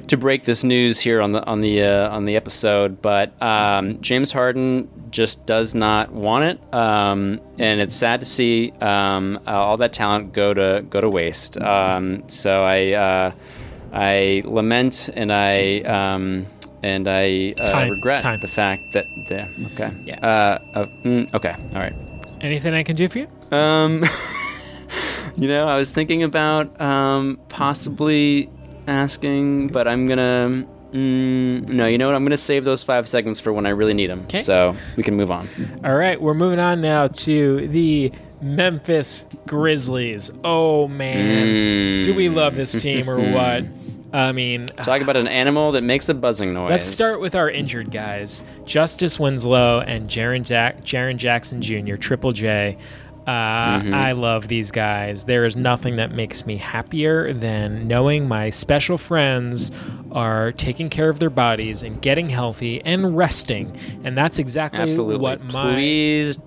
[0.08, 3.02] to break this news here on the on the uh, on the episode.
[3.02, 8.72] But um, James Harden just does not want it, um, and it's sad to see
[8.82, 11.60] um, all that talent go to go to waste.
[11.62, 13.32] Um, so I uh,
[13.94, 15.80] I lament and I.
[15.82, 16.46] Um,
[16.84, 18.40] and I uh, Time, regret time.
[18.40, 20.20] the fact that the okay Yeah.
[20.22, 21.96] uh, uh mm, okay all right
[22.40, 23.28] Anything I can do for you?
[23.52, 24.06] um
[25.38, 28.48] you know I was thinking about um possibly
[28.86, 30.68] asking but I'm gonna
[30.98, 33.94] mm, no you know what I'm gonna save those five seconds for when I really
[33.94, 34.40] need them 'Kay.
[34.40, 35.48] so we can move on
[35.84, 40.30] All right, we're moving on now to the Memphis Grizzlies.
[40.44, 42.04] Oh, man.
[42.04, 43.64] Do we love this team or what?
[44.14, 47.50] I mean, talk about an animal that makes a buzzing noise Let's start with our
[47.50, 52.78] injured guys Justice Winslow and Jaren, Jack- Jaren Jackson Jr., Triple J.
[53.28, 55.26] Uh, I love these guys.
[55.26, 59.70] There is nothing that makes me happier than knowing my special friends
[60.14, 63.78] are taking care of their bodies and getting healthy and resting.
[64.06, 66.38] And that's exactly absolutely what my please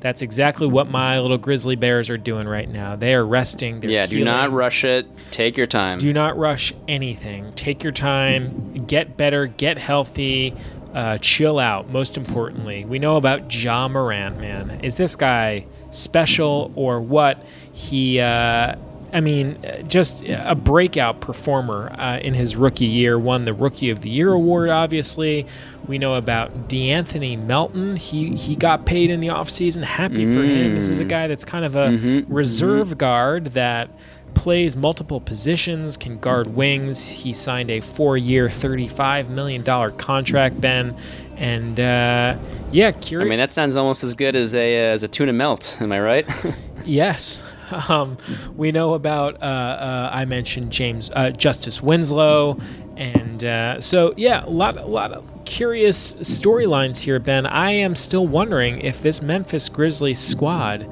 [0.00, 2.96] that's exactly what my little grizzly bears are doing right now.
[2.96, 3.80] They are resting.
[3.80, 7.50] They're yeah do not rush it take your time Do not rush anything.
[7.54, 8.84] Take your time.
[8.86, 9.46] Get better.
[9.46, 10.54] Get healthy.
[10.92, 11.88] Uh, chill out.
[11.88, 14.38] Most importantly, we know about Ja Morant.
[14.38, 15.66] Man, is this guy
[15.96, 17.42] special or what?
[17.72, 18.76] He, uh,
[19.12, 23.18] I mean, just a breakout performer uh, in his rookie year.
[23.18, 24.68] Won the Rookie of the Year award.
[24.68, 25.46] Obviously,
[25.86, 27.96] we know about De'Anthony Melton.
[27.96, 29.84] He he got paid in the offseason.
[29.84, 30.74] Happy for him.
[30.74, 33.90] This is a guy that's kind of a reserve guard that
[34.34, 37.08] plays multiple positions, can guard wings.
[37.08, 40.94] He signed a four-year, thirty-five million dollar contract, Ben,
[41.36, 42.38] and uh,
[42.72, 43.26] yeah, curious.
[43.26, 46.00] I mean that sounds almost as good as a as a tuna melt am I
[46.00, 46.26] right
[46.86, 47.42] Yes.
[47.88, 48.16] Um,
[48.54, 52.60] we know about, uh, uh, I mentioned James uh, Justice Winslow.
[52.96, 57.44] And uh, so, yeah, a lot, a lot of curious storylines here, Ben.
[57.44, 60.88] I am still wondering if this Memphis Grizzlies squad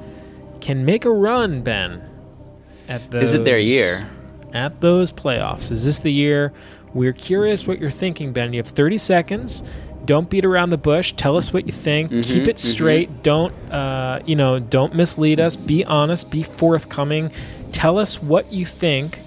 [0.61, 2.03] can make a run, Ben.
[2.89, 4.11] At those, is it their year
[4.53, 5.71] At those playoffs.
[5.71, 6.53] Is this the year?
[6.93, 8.53] We're curious what you're thinking, Ben.
[8.53, 9.63] You have 30 seconds.
[10.05, 11.13] Don't beat around the bush.
[11.17, 12.11] Tell us what you think.
[12.11, 13.23] Mm-hmm, Keep it straight.
[13.23, 15.57] Don't, uh, you know, don't mislead us.
[15.57, 16.31] Be honest.
[16.31, 17.31] Be forthcoming.
[17.73, 19.19] Tell us what you think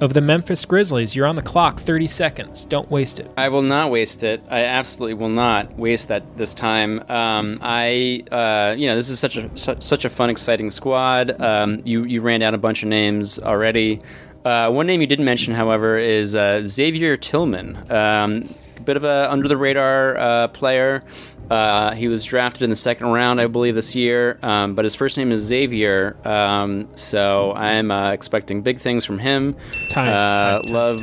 [0.00, 1.16] of the Memphis Grizzlies.
[1.16, 1.80] You're on the clock.
[1.80, 2.64] 30 seconds.
[2.66, 3.30] Don't waste it.
[3.36, 4.42] I will not waste it.
[4.48, 7.02] I absolutely will not waste that this time.
[7.10, 11.40] Um, I, uh, you know, this is such a such, such a fun, exciting squad.
[11.40, 14.00] Um, you you ran down a bunch of names already.
[14.46, 17.76] Uh, one name you didn't mention, however, is uh, Xavier Tillman.
[17.90, 21.02] Um, a bit of a under the radar uh, player.
[21.50, 24.38] Uh, he was drafted in the second round, I believe, this year.
[24.42, 26.16] Um, but his first name is Xavier.
[26.24, 29.54] Um, so I'm uh, expecting big things from him.
[29.90, 30.98] Time, Uh, time, time, love.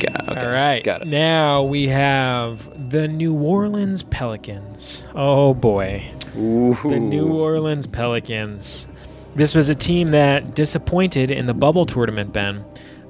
[0.00, 0.82] Ga- okay, All right.
[0.84, 1.08] got it.
[1.08, 5.04] Now we have the New Orleans Pelicans.
[5.14, 6.04] Oh boy.
[6.36, 6.76] Ooh.
[6.82, 8.88] The New Orleans Pelicans.
[9.34, 12.64] This was a team that disappointed in the bubble tournament, Ben.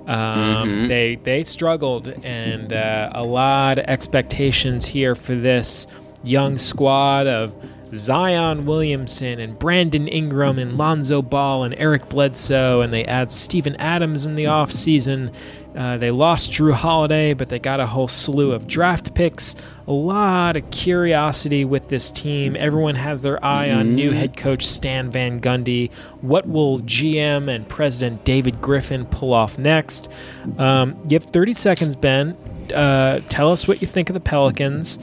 [0.07, 5.87] Um, They they struggled, and uh, a lot of expectations here for this
[6.25, 7.53] young squad of
[7.95, 13.77] Zion Williamson and Brandon Ingram and Lonzo Ball and Eric Bledsoe, and they add Steven
[13.77, 15.33] Adams in the offseason.
[15.77, 19.55] Uh, they lost Jrue Holiday, but they got a whole slew of draft picks.
[19.87, 22.57] A lot of curiosity with this team.
[22.57, 25.91] Everyone has their eye on new head coach Stan Van Gundy.
[26.21, 30.11] What will GM and President David Griffin pull off next?
[30.59, 32.37] Um, you have 30 seconds, Ben.
[32.75, 34.99] Uh, tell us what you think of the Pelicans.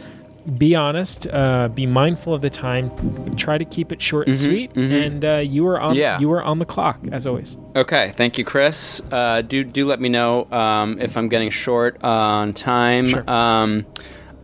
[0.58, 1.28] Be honest.
[1.28, 3.36] Uh, be mindful of the time.
[3.36, 4.76] Try to keep it short and sweet.
[4.76, 5.96] And uh, you are on.
[5.96, 6.20] Yeah.
[6.20, 7.58] You are on the clock as always.
[7.76, 9.02] Okay, thank you, Chris.
[9.12, 13.08] Uh, do do let me know um, if I'm getting short on time.
[13.08, 13.30] Sure.
[13.30, 13.86] Um,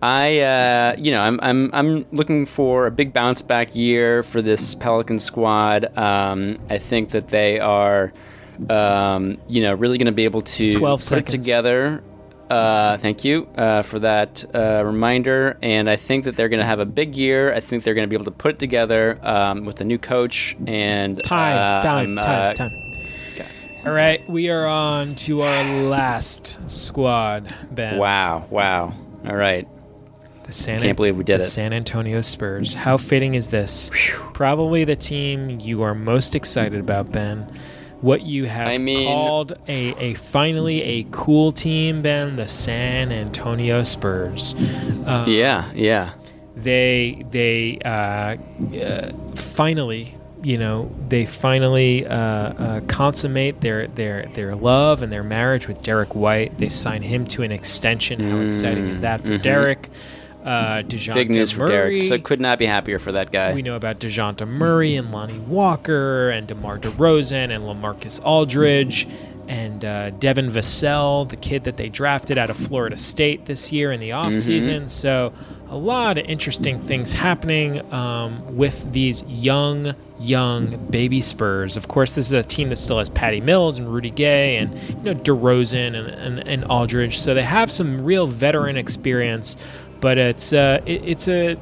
[0.02, 4.41] I uh, you know I'm, I'm I'm looking for a big bounce back year for
[4.41, 5.98] this Pelican squad.
[5.98, 8.14] Um, I think that they are
[8.69, 11.34] um, you know really going to be able to 12 put seconds.
[11.34, 12.03] it together.
[12.50, 15.58] Uh, thank you uh, for that uh, reminder.
[15.62, 17.54] And I think that they're going to have a big year.
[17.54, 19.98] I think they're going to be able to put it together um, with the new
[19.98, 22.72] coach and Time, uh, time, time, uh, time.
[23.86, 28.00] All right, we are on to our last squad, Ben.
[28.00, 28.96] Wow, wow.
[29.28, 29.68] All right.
[30.46, 31.48] The San Can't believe we did the it.
[31.48, 32.74] San Antonio Spurs.
[32.74, 33.92] How fitting is this?
[34.34, 37.48] Probably the team you are most excited about, Ben.
[38.06, 43.11] What you have I mean- called a, a finally a cool team, Ben, the San
[43.11, 44.53] Antonio Spurs.
[45.07, 46.14] Um, Yeah, yeah.
[46.56, 48.38] they they uh,
[48.77, 55.23] uh, finally you know they finally uh, uh, consummate their their their love and their
[55.23, 56.56] marriage with Derrick White.
[56.60, 58.19] They sign him to an extension.
[58.19, 59.90] How exciting is that for Derrick?
[60.46, 61.14] Uh, Dejounte mm-hmm.
[61.16, 61.98] Big news for Derrick.
[61.98, 63.56] So could not be happier for that guy.
[63.56, 69.08] We know about Dejounte Murray and Lonnie Walker and DeMar DeRozan and LaMarcus Aldridge
[69.48, 73.92] and uh, Devin Vassell, the kid that they drafted out of Florida State this year
[73.92, 74.90] in the offseason.
[74.90, 75.34] So
[75.70, 81.78] a lot of interesting things happening um, with these young, young baby Spurs.
[81.78, 84.78] Of course, this is a team that still has Patty Mills and Rudy Gay and
[84.90, 87.20] you know DeRozan and, and, and Aldridge.
[87.20, 89.58] So they have some real veteran experience,
[90.06, 91.57] but it's uh, it, it's a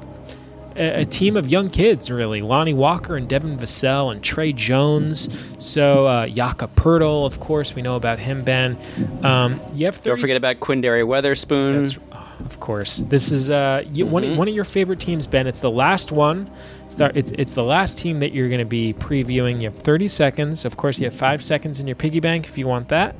[0.76, 2.42] a, team of young kids, really.
[2.42, 5.30] Lonnie Walker and Devin Vassell and Tre Jones.
[5.60, 8.44] So uh, Jakob Poeltl, of course, we know about him.
[8.44, 8.76] Ben,
[9.24, 11.86] um, you have 30 Don't forget about Quinndary Weatherspoon.
[11.86, 12.98] That's, oh, of course.
[12.98, 14.14] This is uh, you, Mm-hmm.
[14.14, 15.48] one, one of your favorite teams, Ben.
[15.48, 16.50] It's the last one.
[16.86, 19.62] It's the, it's, it's the last team that you're going to be previewing.
[19.62, 20.66] You have 30 seconds.
[20.66, 23.16] Of course, you have five seconds in your piggy bank if you want that.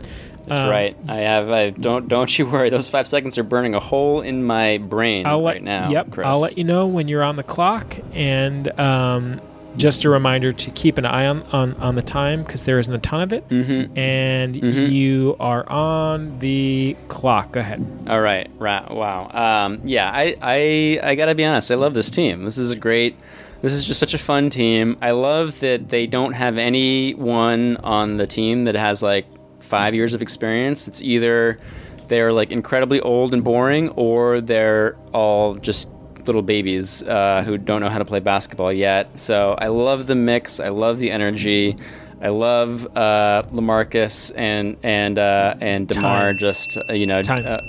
[0.46, 0.96] That's Um, right.
[1.08, 1.50] I have.
[1.50, 2.08] I don't.
[2.10, 2.70] Don't you worry.
[2.70, 5.90] Those five seconds are burning a hole in my brain I'll let, right now.
[5.90, 6.28] Yep, Chris.
[6.28, 9.40] I'll let you know when you're on the clock, and um,
[9.78, 12.94] just a reminder to keep an eye on on, on the time because there isn't
[12.94, 13.98] a ton of it, Mm-hmm.
[13.98, 14.56] and
[14.92, 17.54] you are on the clock.
[17.54, 17.86] Go ahead.
[18.10, 18.50] All right.
[18.60, 18.92] Right.
[18.92, 19.30] Wow.
[19.32, 20.12] Um, yeah.
[20.14, 21.00] I, I.
[21.12, 21.72] I gotta be honest.
[21.72, 22.44] I love this team.
[22.44, 23.16] This is a great.
[23.62, 24.98] This is just such a fun team.
[25.02, 29.26] I love that they don't have anyone on the team that has like
[29.74, 30.88] five years of experience.
[30.88, 31.60] It's either
[32.08, 35.90] they're like incredibly old and boring, or they're all just
[36.28, 39.20] little babies uh, who don't know how to play basketball yet.
[39.20, 40.60] So I love the mix.
[40.60, 41.76] I love the energy.
[42.22, 46.30] I love uh, LaMarcus and and uh, and DeMar.
[46.30, 46.38] Time.
[46.38, 47.22] Just uh, you know.
[47.22, 47.46] Time.
[47.46, 47.60] Uh,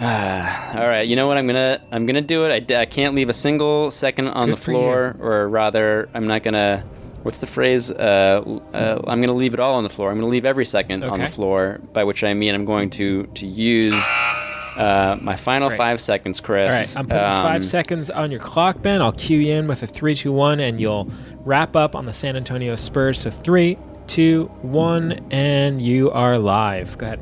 [0.80, 1.36] all right, you know what?
[1.36, 2.70] I'm gonna I'm gonna do it.
[2.70, 6.42] I, I can't leave a single second on Good the floor, or rather, I'm not
[6.42, 6.84] gonna.
[7.22, 7.90] What's the phrase?
[7.90, 10.10] Uh, uh, I'm gonna leave it all on the floor.
[10.10, 11.80] I'm gonna leave every second on the floor.
[11.92, 13.94] By which I mean I'm going to to use
[14.76, 15.76] uh, my final Right.
[15.76, 16.72] five seconds, Chris.
[16.74, 19.00] All right, I'm putting Um, five seconds on your clock, Ben.
[19.02, 21.08] I'll cue you in with a three, two, one, and you'll
[21.44, 23.18] wrap up on the San Antonio Spurs.
[23.20, 26.96] So three, two, one, and you are live.
[26.98, 27.20] Go ahead.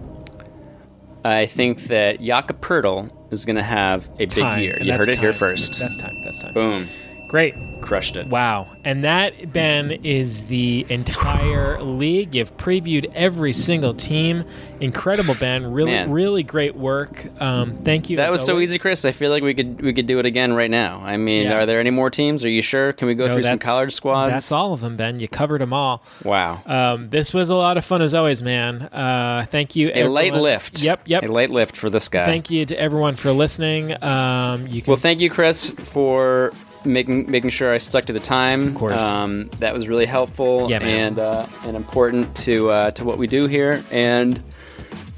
[1.25, 4.79] I think that Jakob Poeltl is gonna have a big Time, year.
[4.81, 5.79] You heard it here first.
[5.79, 6.15] That's time.
[6.25, 6.55] That's time.
[6.55, 6.89] Boom.
[7.31, 7.55] Great.
[7.81, 8.27] Crushed it.
[8.27, 8.67] Wow.
[8.83, 12.35] And that, Ben, is the entire league.
[12.35, 14.43] You've previewed every single team.
[14.81, 15.65] Incredible, Ben.
[15.73, 16.11] Really, Man.
[16.11, 17.27] really great work.
[17.41, 18.17] Um, thank you.
[18.17, 19.05] That as was so easy, Chris.
[19.05, 21.01] I feel like we could we could do it again right now.
[21.05, 21.59] I mean, Yeah.
[21.59, 22.45] are there any more teams?
[22.45, 22.93] Are you sure?
[22.95, 24.33] Can we go No, through some college squads?
[24.33, 25.21] That's all of them, Ben.
[25.21, 26.03] You covered them all.
[26.25, 26.63] Wow.
[26.67, 28.83] Um, this was a lot of fun as always, man.
[28.93, 29.93] Uh, thank you.
[29.95, 30.83] a light lift.
[30.83, 31.23] Yep, yep.
[31.23, 32.25] A light lift for this guy.
[32.27, 33.93] Thank you to everyone for listening.
[34.03, 36.53] Um, you can Well, thank you, Chris, for
[36.85, 38.69] making making sure I stuck to the time.
[38.69, 39.01] Of course.
[39.01, 43.27] um, that was really helpful Yeah, and uh, and important to uh, to what we
[43.27, 43.83] do here.
[43.91, 44.43] And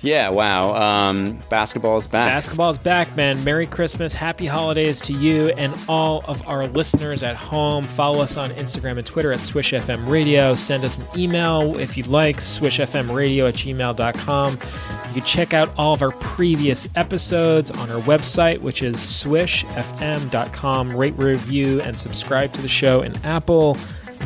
[0.03, 2.33] yeah, wow, um, basketball is back.
[2.33, 3.43] Basketball's back, man.
[3.45, 4.13] Merry Christmas.
[4.13, 7.85] Happy holidays to you and all of our listeners at home.
[7.85, 10.53] Follow us on Instagram and Twitter at Swish FM Radio.
[10.55, 14.53] Send us an email if you'd like, swishfmradio at gmail.com.
[14.53, 20.97] You can check out all of our previous episodes on our website, which is swishfm.com.
[20.97, 23.77] Rate, review, and subscribe to the show in Apple,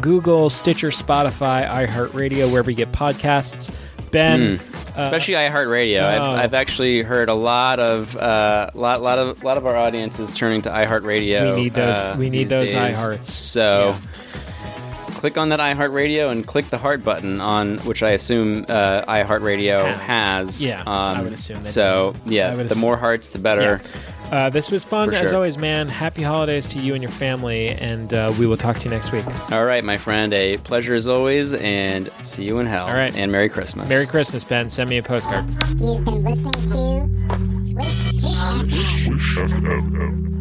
[0.00, 3.74] Google, Stitcher, Spotify, iHeartRadio, wherever you get podcasts.
[4.10, 4.60] Ben,
[4.96, 6.02] Especially iHeartRadio.
[6.02, 6.32] I've, oh.
[6.34, 10.32] I've actually heard a lot of uh, lot lot of lot of our audience is
[10.32, 11.54] turning to iHeartRadio.
[11.56, 12.96] We need those- uh, we need those days.
[12.96, 13.24] iHearts.
[13.26, 13.94] So.
[15.16, 19.84] Click on that iHeartRadio and click the heart button on which I assume uh, iHeartRadio
[19.86, 20.60] Has.
[20.60, 20.62] has.
[20.64, 22.34] Yeah, I Um, would assume they So do.
[22.34, 23.80] Yeah, the assume- more hearts, the better.
[24.30, 25.88] Uh, this was fun For as always, man.
[25.88, 29.12] Happy holidays to you and your family, and uh, we will talk to you next
[29.12, 29.24] week.
[29.52, 32.86] All right, my friend, a pleasure as always, and see you in hell.
[32.86, 33.14] All right.
[33.14, 33.88] and Merry Christmas.
[33.88, 34.68] Merry Christmas, Ben.
[34.68, 35.46] Send me a postcard.
[35.78, 39.04] You've been listening to Swish Swish.
[39.04, 40.35] Swish FM.